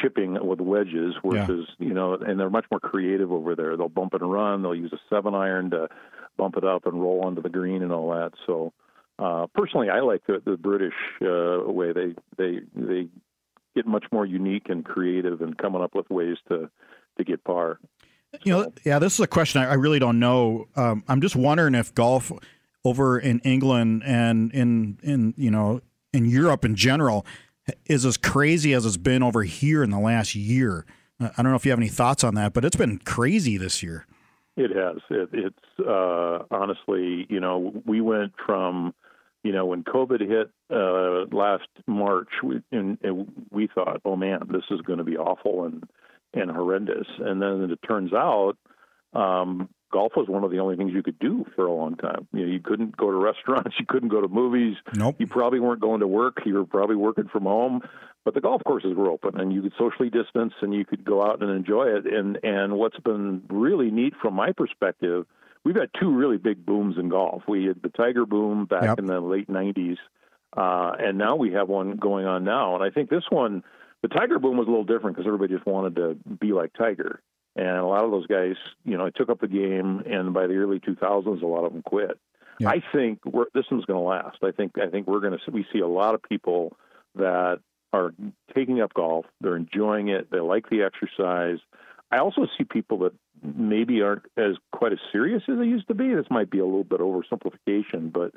[0.00, 3.76] chipping with wedges versus you know, and they're much more creative over there.
[3.76, 4.62] They'll bump and run.
[4.62, 5.88] They'll use a seven iron to
[6.36, 8.32] bump it up and roll onto the green and all that.
[8.46, 8.72] So.
[9.18, 11.92] Uh, personally, I like the, the British uh, way.
[11.92, 13.08] They they they
[13.74, 16.70] get much more unique and creative and coming up with ways to
[17.16, 17.80] to get par.
[18.42, 20.68] You know, yeah, this is a question I, I really don't know.
[20.76, 22.30] Um, I'm just wondering if golf
[22.84, 25.80] over in England and in in you know
[26.12, 27.26] in Europe in general
[27.86, 30.86] is as crazy as it's been over here in the last year.
[31.20, 33.82] I don't know if you have any thoughts on that, but it's been crazy this
[33.82, 34.06] year.
[34.56, 34.98] It has.
[35.10, 38.94] It, it's uh, honestly, you know, we went from,
[39.42, 44.40] you know, when COVID hit uh, last March, we, and, and we thought, oh man,
[44.50, 45.84] this is going to be awful and
[46.34, 47.06] and horrendous.
[47.18, 48.54] And then it turns out,
[49.14, 52.28] um, golf was one of the only things you could do for a long time.
[52.32, 54.76] You know, you couldn't go to restaurants, you couldn't go to movies.
[54.94, 55.16] Nope.
[55.18, 56.38] You probably weren't going to work.
[56.44, 57.80] You were probably working from home.
[58.24, 61.24] But the golf courses were open, and you could socially distance, and you could go
[61.24, 62.06] out and enjoy it.
[62.06, 65.24] And and what's been really neat from my perspective,
[65.64, 67.42] we've had two really big booms in golf.
[67.48, 68.98] We had the Tiger boom back Yep.
[69.00, 69.98] in the late '90s,
[70.56, 72.74] uh, and now we have one going on now.
[72.74, 73.62] And I think this one,
[74.02, 77.20] the Tiger boom was a little different because everybody just wanted to be like Tiger.
[77.56, 80.54] And a lot of those guys, you know, took up the game, and by the
[80.54, 82.16] early 2000s, a lot of them quit.
[82.60, 82.70] Yeah.
[82.70, 84.38] I think we're, this one's going to last.
[84.42, 86.76] I think I think we're going to we see a lot of people
[87.16, 87.58] that
[87.92, 88.12] are
[88.54, 89.26] taking up golf.
[89.40, 90.30] They're enjoying it.
[90.30, 91.58] They like the exercise.
[92.10, 95.94] I also see people that maybe aren't as quite as serious as they used to
[95.94, 96.14] be.
[96.14, 98.32] This might be a little bit oversimplification, but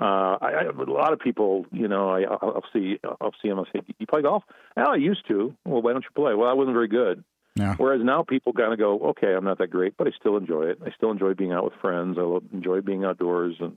[0.00, 3.48] uh, I, I, a lot of people, you know, I, I'll I'll see, I'll see
[3.48, 3.60] them.
[3.60, 4.44] I say, "You play golf?"
[4.76, 6.34] "Oh, I used to." Well, why don't you play?
[6.34, 7.24] Well, I wasn't very good.
[7.56, 7.76] Yeah.
[7.76, 10.64] Whereas now people kind of go, okay, I'm not that great, but I still enjoy
[10.64, 10.80] it.
[10.84, 12.18] I still enjoy being out with friends.
[12.18, 13.76] I enjoy being outdoors and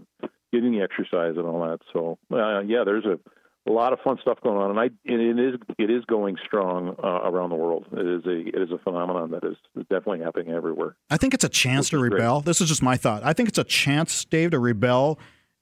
[0.51, 1.79] getting the exercise and all that.
[1.93, 3.19] So, uh, yeah, there's a
[3.67, 6.37] a lot of fun stuff going on, and I and it is it is going
[6.43, 7.85] strong uh, around the world.
[7.91, 9.57] It is a it is a phenomenon that is
[9.89, 10.95] definitely happening everywhere.
[11.09, 12.39] I think it's a chance to rebel.
[12.39, 12.45] Great.
[12.45, 13.23] This is just my thought.
[13.23, 15.19] I think it's a chance, Dave, to rebel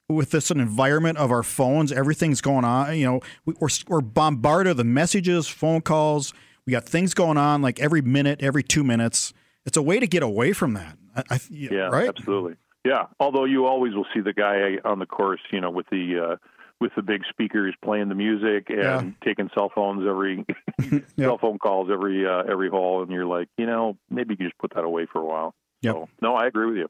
[0.08, 1.90] with this environment of our phones.
[1.90, 2.96] Everything's going on.
[2.96, 6.32] You know, we're we're bombarded with messages, phone calls.
[6.64, 9.32] We got things going on like every minute, every two minutes.
[9.64, 10.96] It's a way to get away from that.
[11.16, 12.08] I, I, yeah, right.
[12.08, 12.54] Absolutely.
[12.84, 13.06] Yeah.
[13.18, 16.36] Although you always will see the guy on the course, you know, with the uh,
[16.80, 19.02] with the big speakers playing the music and yeah.
[19.24, 20.44] taking cell phones every
[21.18, 24.46] cell phone calls every uh, every hole, and you're like, you know, maybe you can
[24.46, 25.54] just put that away for a while.
[25.82, 25.94] Yep.
[25.94, 26.88] So, no, I agree with you.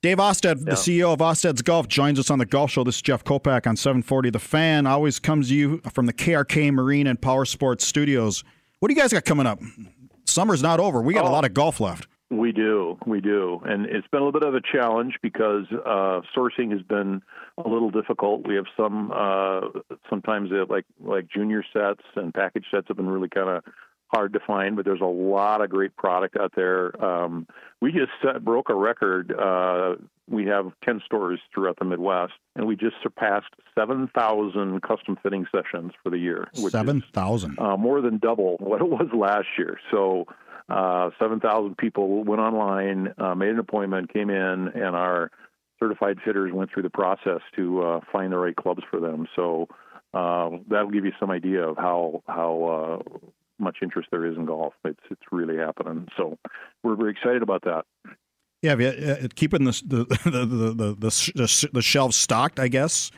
[0.00, 0.64] Dave Austad, yeah.
[0.64, 2.84] the CEO of Austad's Golf, joins us on the Golf Show.
[2.84, 4.30] This is Jeff Kolpack on 740.
[4.30, 8.44] The Fan always comes to you from the KRK Marine and Power Sports Studios.
[8.78, 9.60] What do you guys got coming up?
[10.24, 11.02] Summer's not over.
[11.02, 11.28] We got oh.
[11.28, 12.06] a lot of golf left.
[12.30, 16.20] We do, we do, and it's been a little bit of a challenge because uh,
[16.36, 17.22] sourcing has been
[17.56, 18.46] a little difficult.
[18.46, 19.60] We have some uh,
[20.10, 23.64] sometimes like like junior sets and package sets have been really kind of
[24.08, 27.02] hard to find, but there's a lot of great product out there.
[27.02, 27.46] Um,
[27.80, 29.32] we just set, broke a record.
[29.32, 29.96] Uh,
[30.28, 35.92] we have 10 stores throughout the Midwest, and we just surpassed 7,000 custom fitting sessions
[36.02, 36.48] for the year.
[36.54, 37.58] 7,000?
[37.58, 39.78] Uh, more than double what it was last year.
[39.90, 40.26] So
[40.68, 45.30] uh, 7,000 people went online, uh, made an appointment, came in, and our
[45.78, 49.26] certified fitters went through the process to uh, find the right clubs for them.
[49.34, 49.68] So
[50.12, 53.18] uh, that'll give you some idea of how how uh,
[53.58, 54.74] much interest there is in golf.
[54.84, 56.08] It's it's really happening.
[56.16, 56.38] So
[56.82, 57.84] we're very excited about that.
[58.62, 58.74] Yeah,
[59.34, 63.10] keeping the the the the, the, the shelves stocked, I guess,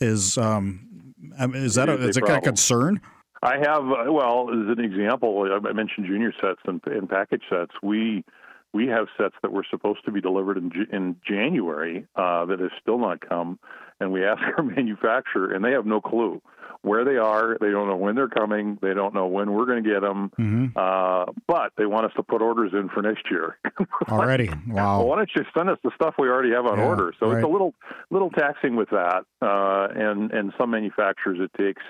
[0.00, 1.14] is um,
[1.54, 3.00] is that a, is, a, a concern?
[3.46, 7.72] I have, uh, well, as an example, I mentioned junior sets and, and package sets.
[7.80, 8.24] We
[8.72, 12.72] we have sets that were supposed to be delivered in, in January uh, that have
[12.82, 13.58] still not come,
[14.00, 16.42] and we ask our manufacturer, and they have no clue
[16.82, 17.56] where they are.
[17.60, 18.78] They don't know when they're coming.
[18.82, 20.30] They don't know when we're going to get them.
[20.38, 20.66] Mm-hmm.
[20.76, 23.58] Uh, but they want us to put orders in for next year.
[24.08, 24.98] already, wow!
[24.98, 27.14] Well, why don't you send us the stuff we already have on yeah, order?
[27.20, 27.38] So right.
[27.38, 27.74] it's a little
[28.10, 31.82] little taxing with that, uh, and and some manufacturers it takes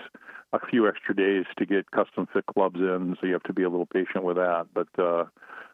[0.62, 3.62] a few extra days to get custom fit clubs in, so you have to be
[3.62, 4.66] a little patient with that.
[4.74, 5.24] But uh,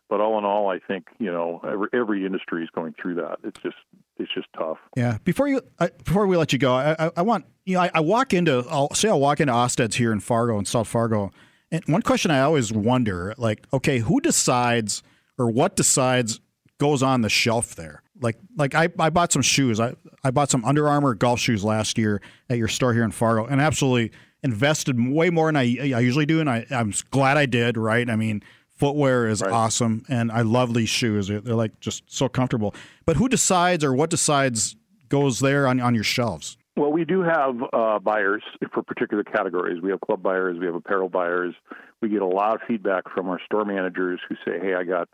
[0.08, 3.38] but all in all, I think you know every, every industry is going through that.
[3.44, 3.76] It's just
[4.18, 4.78] it's just tough.
[4.96, 5.18] Yeah.
[5.24, 7.90] Before you uh, before we let you go, I, I, I want you know I,
[7.94, 11.30] I, walk into I'll say I'll walk into Austad's here in Fargo in South Fargo,
[11.70, 15.02] and one question I always wonder like okay who decides
[15.38, 16.40] or what decides
[16.78, 20.50] goes on the shelf there like like I, I bought some shoes I, I bought
[20.50, 24.12] some Under Armour golf shoes last year at your store here in Fargo and absolutely
[24.42, 27.76] invested way more than I, I usually do, and I, I'm glad I did.
[27.76, 28.08] Right?
[28.08, 28.42] I mean,
[28.76, 29.52] footwear is right.
[29.52, 31.28] awesome, and I love these shoes.
[31.28, 32.74] They're, they're, like just so comfortable.
[33.06, 34.76] But who decides or what decides
[35.08, 36.56] goes there on on your shelves?
[36.76, 39.82] Well, we do have uh, buyers for particular categories.
[39.82, 41.54] We have club buyers, we have apparel buyers.
[42.00, 45.08] We get a lot of feedback from our store managers who say, "Hey, I got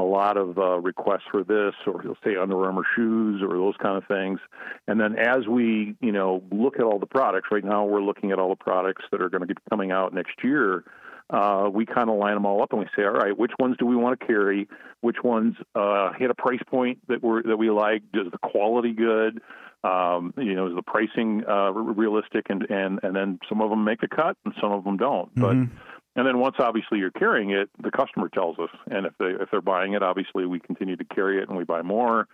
[0.00, 3.76] a lot of uh, requests for this, or he'll say Under Armour shoes, or those
[3.82, 4.40] kind of things.
[4.88, 8.32] And then as we, you know, look at all the products, right now we're looking
[8.32, 10.84] at all the products that are going to be coming out next year.
[11.28, 13.76] Uh, we kind of line them all up and we say, all right, which ones
[13.78, 14.66] do we want to carry?
[15.00, 18.02] Which ones uh, hit a price point that we that we like?
[18.12, 19.40] Does the quality good?
[19.82, 22.46] Um, you know, is the pricing uh, realistic?
[22.50, 25.34] And, and and then some of them make the cut and some of them don't.
[25.34, 25.40] Mm-hmm.
[25.40, 25.70] But
[26.16, 28.70] and then once obviously you're carrying it, the customer tells us.
[28.90, 31.64] And if they if they're buying it, obviously we continue to carry it and we
[31.64, 32.26] buy more.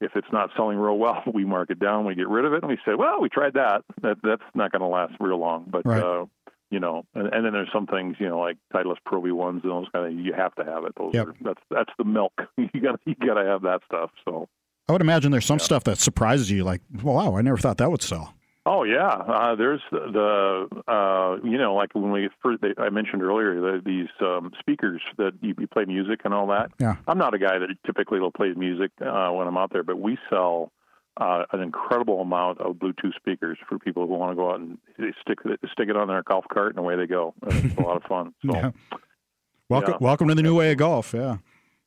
[0.00, 2.62] If it's not selling real well, we mark it down, we get rid of it,
[2.62, 3.82] and we say, well, we tried that.
[4.02, 5.66] That that's not going to last real long.
[5.68, 6.02] But right.
[6.02, 6.26] uh,
[6.70, 9.62] you know, and, and then there's some things, you know, like Titleist Pro V ones
[9.62, 10.92] and those kind of you have to have it.
[10.96, 11.28] Those yep.
[11.28, 12.32] are that's that's the milk.
[12.56, 14.10] you got you got to have that stuff.
[14.24, 14.48] So
[14.88, 15.64] I would imagine there's some yeah.
[15.64, 18.34] stuff that surprises you, like, wow, I never thought that would sell.
[18.64, 23.22] Oh yeah, uh, there's the uh, you know like when we first they, I mentioned
[23.22, 26.70] earlier the, these um, speakers that you, you, play music and all that.
[26.78, 29.82] Yeah, I'm not a guy that typically will play music uh, when I'm out there,
[29.82, 30.70] but we sell
[31.18, 34.76] uh, an incredible amount of Bluetooth speakers for people who want to go out and
[35.22, 37.32] stick it, stick it on their golf cart and away they go.
[37.46, 38.34] It's a lot of fun.
[38.44, 38.70] So, yeah.
[39.70, 39.98] Welcome, yeah.
[40.06, 41.14] welcome to the new way of golf.
[41.14, 41.38] Yeah.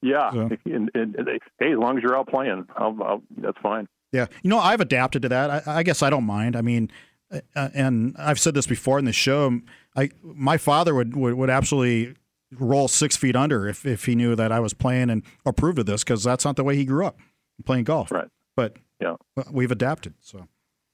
[0.01, 0.39] Yeah, so.
[0.65, 3.87] and, and, and, hey, as long as you're out playing, I'll, I'll, that's fine.
[4.11, 5.67] Yeah, you know, I've adapted to that.
[5.67, 6.55] I, I guess I don't mind.
[6.55, 6.91] I mean,
[7.31, 9.61] uh, uh, and I've said this before in the show.
[9.95, 12.15] I my father would, would, would absolutely
[12.51, 15.85] roll six feet under if, if he knew that I was playing and approved of
[15.85, 17.17] this because that's not the way he grew up
[17.65, 18.11] playing golf.
[18.11, 18.27] Right.
[18.55, 19.15] But yeah,
[19.51, 20.13] we've adapted.
[20.19, 20.47] So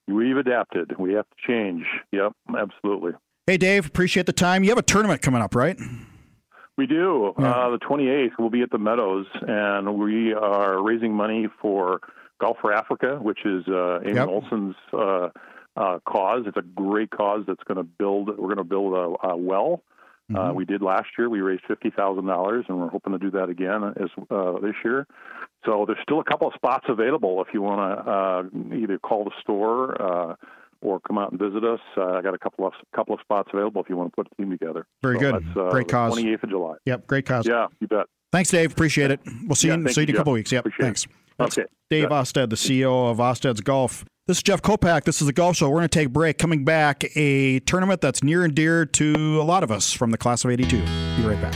[0.08, 0.98] we've adapted.
[0.98, 1.86] We have to change.
[2.12, 3.14] Yep, absolutely.
[3.46, 4.64] Hey, Dave, appreciate the time.
[4.64, 5.80] You have a tournament coming up, right?
[6.78, 7.34] We do.
[7.40, 7.52] Yeah.
[7.52, 12.02] Uh, the 28th, we'll be at the Meadows, and we are raising money for
[12.40, 14.28] Golf for Africa, which is uh, Amy yep.
[14.28, 15.30] Olson's uh,
[15.76, 16.44] uh, cause.
[16.46, 18.28] It's a great cause that's going to build.
[18.28, 19.82] We're going to build a, a well.
[20.30, 20.56] Uh, Mm-hmm.
[20.58, 21.30] we did last year.
[21.30, 24.76] We raised fifty thousand dollars, and we're hoping to do that again as uh, this
[24.84, 25.08] year.
[25.66, 29.24] So there's still a couple of spots available if you want to uh, either call
[29.24, 30.36] the store uh,
[30.82, 31.80] or come out and visit us.
[31.96, 34.28] Uh, I got a couple of couple of spots available if you want to put
[34.32, 34.86] a team together.
[35.02, 35.46] Very So good.
[35.58, 36.14] Uh, Great cause.
[36.14, 36.76] Twenty eighth of July.
[36.86, 37.48] Yep, great cause.
[37.48, 38.06] Yeah, you bet.
[38.32, 38.72] Thanks, Dave.
[38.72, 39.20] Appreciate it.
[39.46, 39.84] We'll see Yeah, you.
[39.84, 40.52] thank See you in a couple weeks.
[40.52, 40.62] Yep.
[40.62, 40.86] Appreciate it.
[40.86, 41.08] thanks.
[41.38, 41.68] That's Okay.
[41.90, 44.04] Dave Austad, the CEO of Austad's Golf.
[44.28, 45.06] This is Jeff Kolpack.
[45.06, 45.70] This is the Golf Show.
[45.70, 46.38] We're going to take a break.
[46.38, 50.18] Coming back, a tournament that's near and dear to a lot of us from the
[50.18, 50.78] class of '82.
[50.82, 51.54] Be right back.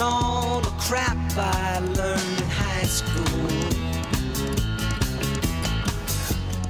[0.00, 3.48] All the crap I learned in high school,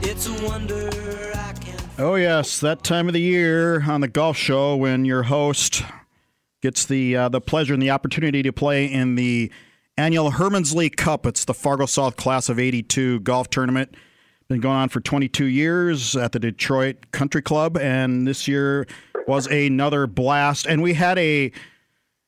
[0.02, 0.90] it's a wonder.
[2.02, 5.82] Oh yes, that time of the year on the Golf Show when your host
[6.62, 9.52] gets the uh, the pleasure and the opportunity to play in the
[9.98, 11.26] annual Hermunslie Cup.
[11.26, 13.94] It's the Fargo South Class of '82 golf tournament.
[14.48, 18.86] Been going on for 22 years at the Detroit Country Club, and this year
[19.26, 20.66] was another blast.
[20.66, 21.52] And we had a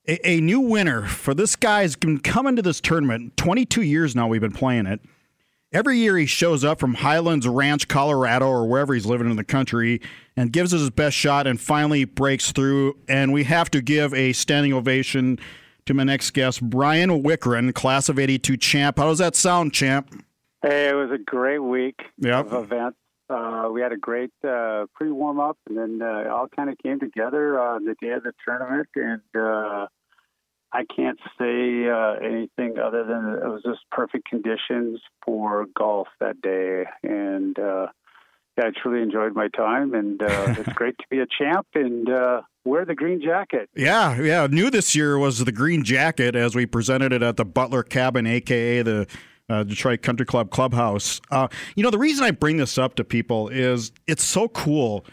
[0.06, 4.28] a, a new winner for this guy's been coming to this tournament 22 years now.
[4.28, 5.00] We've been playing it.
[5.72, 9.44] Every year he shows up from Highlands Ranch, Colorado, or wherever he's living in the
[9.44, 10.02] country,
[10.36, 12.98] and gives us his best shot, and finally breaks through.
[13.08, 15.38] And we have to give a standing ovation
[15.86, 18.98] to my next guest, Bryan Wickoren, class of '82 champ.
[18.98, 20.12] How does that sound, champ?
[20.62, 22.52] Hey, it was a great week Yep.
[22.52, 22.98] of events.
[23.32, 26.70] Uh, we had a great uh, pre warm up, and then uh, it all kind
[26.70, 28.88] of came together on the day of the tournament.
[28.94, 29.86] And uh,
[30.72, 36.40] I can't say uh, anything other than it was just perfect conditions for golf that
[36.40, 36.84] day.
[37.02, 37.88] And uh,
[38.58, 42.08] yeah, I truly enjoyed my time, and uh, it's great to be a champ and
[42.08, 43.68] uh, wear the green jacket.
[43.74, 44.46] Yeah, yeah.
[44.50, 48.26] New this year was the green jacket as we presented it at the Butler Cabin,
[48.26, 49.06] aka the
[49.52, 51.20] uh, Detroit Country Club clubhouse.
[51.30, 55.04] Uh, you know, the reason I bring this up to people is it's so cool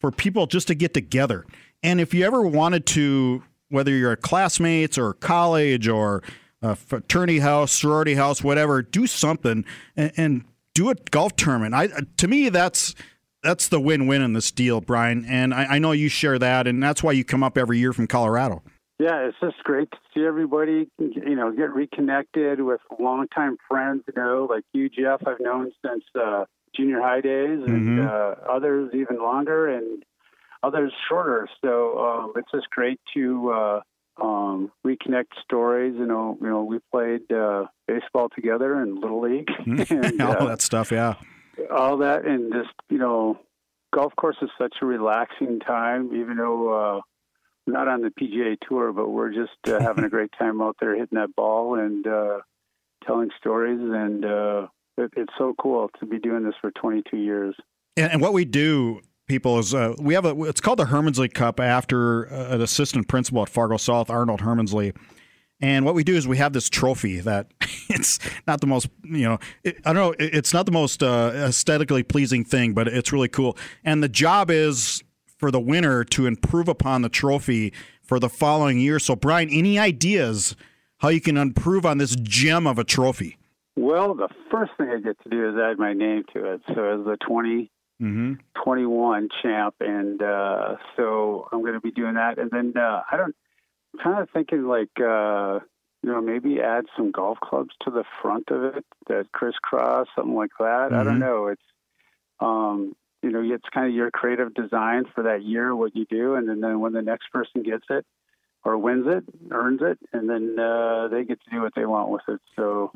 [0.00, 1.44] for people just to get together.
[1.82, 6.22] And if you ever wanted to, whether you're at classmates or college or
[6.62, 9.64] a fraternity house, sorority house, whatever, do something
[9.96, 11.74] and, and do a golf tournament.
[11.74, 12.94] I to me that's
[13.42, 15.24] that's the win-win in this deal, Bryan.
[15.28, 17.92] And I, I know you share that, and that's why you come up every year
[17.92, 18.62] from Colorado.
[19.02, 24.14] Yeah, it's just great to see everybody, you know, get reconnected with longtime friends, you
[24.22, 26.44] know, like you, Jeff, I've known since uh,
[26.76, 28.06] junior high days, and Mhm.
[28.06, 30.04] uh, others even longer, and
[30.62, 31.48] others shorter.
[31.64, 33.80] So um, it's just great to uh,
[34.22, 35.96] um, reconnect stories.
[35.98, 40.46] You know, you know, we played uh, baseball together in little league, and All uh,
[40.50, 41.14] that stuff, yeah.
[41.72, 43.36] all that, and just you know,
[43.92, 47.02] golf course is such a relaxing time, even though.
[47.66, 50.92] Not on the PGA Tour, but we're just uh, having a great time out there
[50.96, 52.38] hitting that ball and uh,
[53.06, 53.78] telling stories.
[53.80, 54.66] And uh,
[54.98, 57.54] it, it's so cool to be doing this for 22 years.
[57.96, 60.42] And, and what we do, people, is uh, we have a.
[60.44, 64.94] It's called the Hermunslie Cup after uh, an assistant principal at Fargo South, Arnold Hermunslie.
[65.60, 67.46] And what we do is we have this trophy that
[67.88, 71.04] it's not the most, you know, it, I don't know, it- it's not the most
[71.04, 73.56] uh, aesthetically pleasing thing, but it's really cool.
[73.84, 75.04] And the job is
[75.42, 79.00] for the winner to improve upon the trophy for the following year.
[79.00, 80.54] So, Bryan, any ideas
[80.98, 83.38] how you can improve on this gem of a trophy?
[83.74, 86.60] Well, the first thing I get to do is add my name to it.
[86.68, 87.70] So as the 20,
[88.00, 88.32] Mm-hmm.
[88.64, 92.36] 21 champ, and uh, so I'm going to be doing that.
[92.36, 93.34] And then uh, I don't,
[93.94, 95.60] I'm kind of thinking like, uh,
[96.02, 100.34] you know, maybe add some golf clubs to the front of it that crisscross, something
[100.34, 100.92] like that.
[100.92, 101.04] I Mhm.
[101.04, 101.46] don't know.
[101.48, 101.62] It's,
[102.40, 106.34] um, you know, it's kind of your creative design for that year, what you do,
[106.34, 108.04] and then, when the next person gets it
[108.64, 112.10] or wins it, earns it, and then uh, they get to do what they want
[112.10, 112.40] with it.
[112.56, 112.92] So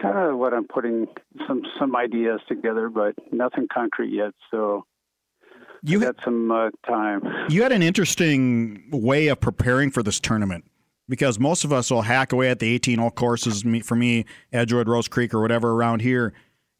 [0.00, 1.06] kind of what I'm putting
[1.46, 4.32] some some ideas together, but nothing concrete yet.
[4.50, 4.84] So
[5.82, 7.22] you had some uh, time.
[7.48, 10.64] You had an interesting way of preparing for this tournament
[11.08, 13.64] because most of us will hack away at the 18 hole courses.
[13.64, 16.32] Me- For me, Edgewood, Rose Creek, or whatever around here.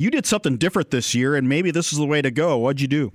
[0.03, 2.59] You did something different this year, and maybe this is the way to go.
[2.59, 3.13] What'd you do?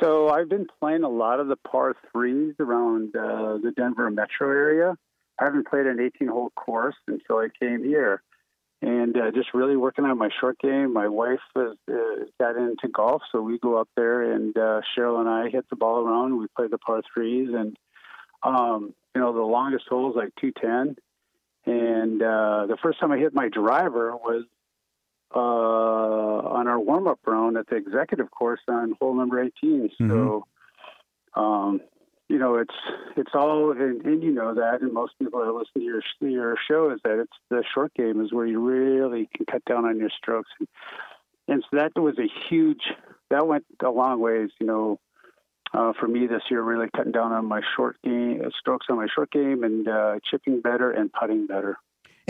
[0.00, 4.48] So I've been playing a lot of the par threes around uh, the Denver metro
[4.48, 4.96] area.
[5.40, 8.22] I haven't played an 18 hole course until I came here.
[8.80, 10.92] And uh, just really working on my short game.
[10.92, 15.18] My wife has uh, got into golf, so we go up there and uh, Cheryl
[15.18, 16.38] and I hit the ball around.
[16.38, 17.76] We play the par threes, and
[18.44, 20.94] um, you know the longest hole is like 210.
[21.66, 24.44] And uh, the first time I hit my driver was
[25.34, 29.90] uh, on our warm up round at the executive course on hole number 18.
[29.98, 30.46] So
[31.34, 31.80] um,
[32.28, 32.74] you know, it's
[33.16, 36.56] it's all, and, and, you know that, and most people that listen to your your
[36.68, 39.98] show is that it's the short game is where you really can cut down on
[39.98, 40.68] your strokes, and,
[41.48, 42.82] and so that was a huge
[43.30, 45.00] that went a long ways, you know,
[45.72, 49.06] uh, for me this year, really cutting down on my short game strokes on my
[49.12, 51.78] short game and uh, chipping better and putting better.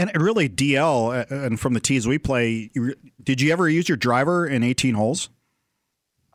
[0.00, 2.70] And really, DL, uh, and from the tees we play,
[3.22, 5.28] did you ever use your driver in 18 holes?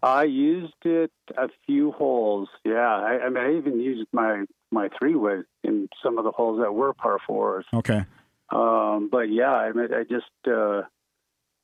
[0.04, 2.48] I used it a few holes.
[2.64, 6.32] Yeah, I, I mean, I even used my my three wood in some of the
[6.32, 7.66] holes that were par fours.
[7.74, 8.06] Okay.
[8.50, 10.84] Um, but yeah, I mean, I just uh,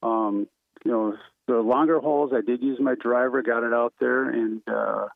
[0.02, 0.47] um,
[0.84, 2.32] you know the longer holes.
[2.34, 5.08] I did use my driver, got it out there, and uh,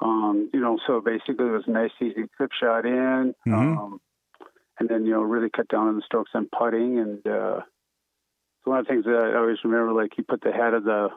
[0.00, 3.34] um, you know, so basically it was a nice, easy clip shot in.
[3.46, 3.78] Mm-hmm.
[3.78, 4.00] Um,
[4.78, 6.98] and then you know really cut down on the strokes on putting.
[6.98, 7.60] And uh,
[8.64, 10.84] so one of the things that I always remember, like you put the head of
[10.84, 11.08] the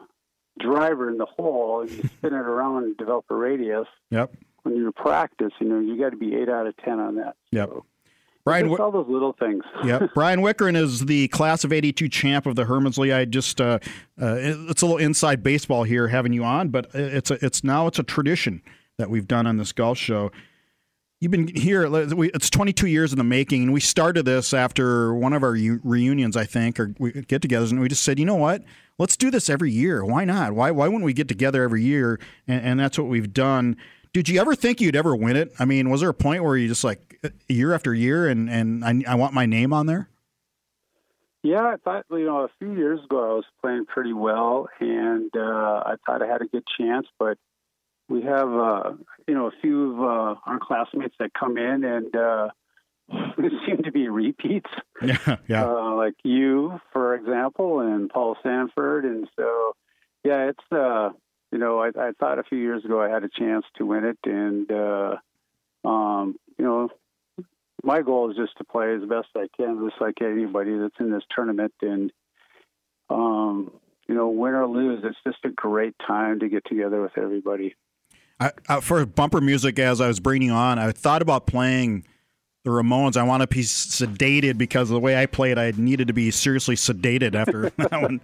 [0.58, 3.86] driver in the hole and you spin it around and develop a radius.
[4.10, 4.34] Yep.
[4.62, 7.36] When you practice, you know you got to be eight out of ten on that.
[7.50, 7.68] Yep.
[7.68, 7.86] So,
[8.44, 9.62] Bryan, just all those little things.
[9.84, 10.14] yep.
[10.14, 13.14] Bryan Wickoren is the class of '82 champ of the Hermunslie.
[13.14, 13.78] I just uh,
[14.20, 17.86] uh, it's a little inside baseball here having you on, but it's a it's now
[17.86, 18.62] it's a tradition
[18.98, 20.30] that we've done on this golf show.
[21.20, 21.86] You've been here.
[21.86, 26.34] It's 22 years in the making, and we started this after one of our reunions,
[26.34, 28.64] I think, or get-togethers, and we just said, you know what?
[28.98, 30.02] Let's do this every year.
[30.02, 30.54] Why not?
[30.54, 32.18] Why why wouldn't we get together every year?
[32.48, 33.76] And, and that's what we've done.
[34.14, 35.52] Did you ever think you'd ever win it?
[35.58, 38.82] I mean, was there a point where you just like year after year, and and
[38.82, 40.08] I, I want my name on there?
[41.42, 45.30] Yeah, I thought you know a few years ago I was playing pretty well, and
[45.36, 47.36] uh, I thought I had a good chance, but
[48.10, 48.92] we have uh,
[49.26, 52.48] you know a few of uh, our classmates that come in and uh,
[53.66, 54.70] seem to be repeats.
[55.02, 55.64] Yeah, yeah.
[55.64, 59.72] Uh, like you, for example, and Paul Sanford, and so
[60.22, 61.08] yeah, it's uh,
[61.50, 64.04] you know I, I thought a few years ago I had a chance to win
[64.04, 65.16] it, and uh,
[65.88, 66.90] um, you know
[67.82, 71.10] my goal is just to play as best I can, just like anybody that's in
[71.10, 72.12] this tournament, and
[73.08, 73.72] um,
[74.06, 77.76] you know, win or lose, it's just a great time to get together with everybody.
[78.40, 82.04] I, I, for bumper music, as I was bringing on, I thought about playing
[82.64, 83.16] the Ramones.
[83.16, 86.30] I want to be sedated because of the way I played, I needed to be
[86.30, 88.20] seriously sedated after that one.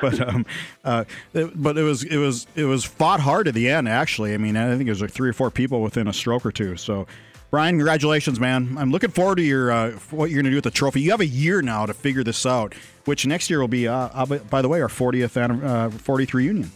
[0.00, 0.46] But um,
[0.84, 3.88] uh, it, but it was it was it was fought hard at the end.
[3.88, 6.44] Actually, I mean, I think it was like three or four people within a stroke
[6.44, 6.76] or two.
[6.76, 7.06] So.
[7.50, 8.74] Bryan, congratulations, man!
[8.76, 11.02] I'm looking forward to your uh, what you're going to do with the trophy.
[11.02, 12.74] You have a year now to figure this out,
[13.04, 16.72] which next year will be, uh, by the way, our 40th uh, 40th reunion.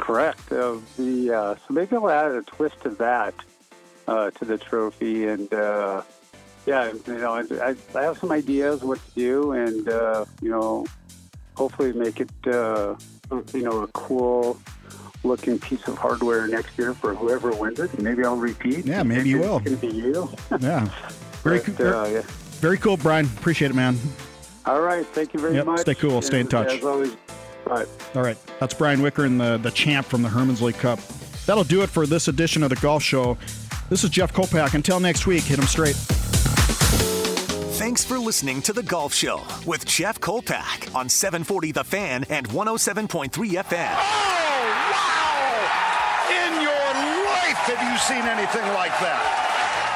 [0.00, 0.50] Correct.
[0.50, 3.34] Uh, the uh, so maybe I'll add a twist to that
[4.08, 6.02] uh, to the trophy, and uh,
[6.66, 10.86] yeah, you know, I, I, have some ideas what to do, and uh, you know,
[11.54, 12.96] hopefully make it uh,
[13.52, 14.58] you know a cool
[15.22, 17.98] looking piece of hardware next year for whoever wins it.
[18.00, 18.86] Maybe I'll repeat.
[18.86, 19.58] Yeah, maybe you will.
[19.58, 20.30] It's to be you.
[20.60, 20.88] yeah.
[21.42, 22.22] Very, but, very, yeah.
[22.60, 23.26] very cool, Bryan.
[23.26, 23.98] Appreciate it, man.
[24.66, 25.06] All right.
[25.06, 25.80] Thank you very yep, much.
[25.80, 26.22] Stay cool.
[26.22, 26.68] Stay in touch.
[26.68, 27.16] As always,
[27.70, 27.86] Right.
[28.16, 28.36] All right.
[28.58, 30.98] That's Bryan Wickoren, the, the champ from the Hermunslie Cup.
[31.46, 33.38] That'll do it for this edition of the Golf Show.
[33.88, 34.74] This is Jeff Kolpack.
[34.74, 35.96] Until next week, hit them straight.
[37.80, 42.46] Thanks for listening to The Golf Show with Jeff Kolpack on 740 The Fan and
[42.48, 43.94] 107.3 FM.
[43.96, 44.50] Oh,
[44.92, 46.28] wow!
[46.28, 46.72] In your
[47.24, 49.39] life, have you seen anything like that?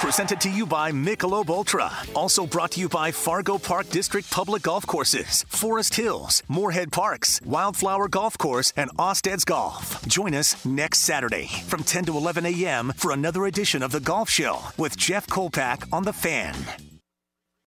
[0.05, 1.91] Presented to you by Michelob Ultra.
[2.15, 7.41] Also brought to you by Fargo Park District Public Golf Courses, Forest Hills, Moorhead Parks,
[7.43, 10.07] Wildflower Golf Course, and Austad's Golf.
[10.07, 12.93] Join us next Saturday from 10 to 11 a.m.
[12.95, 16.55] for another edition of The Golf Show with Jeff Kolpack on The Fan.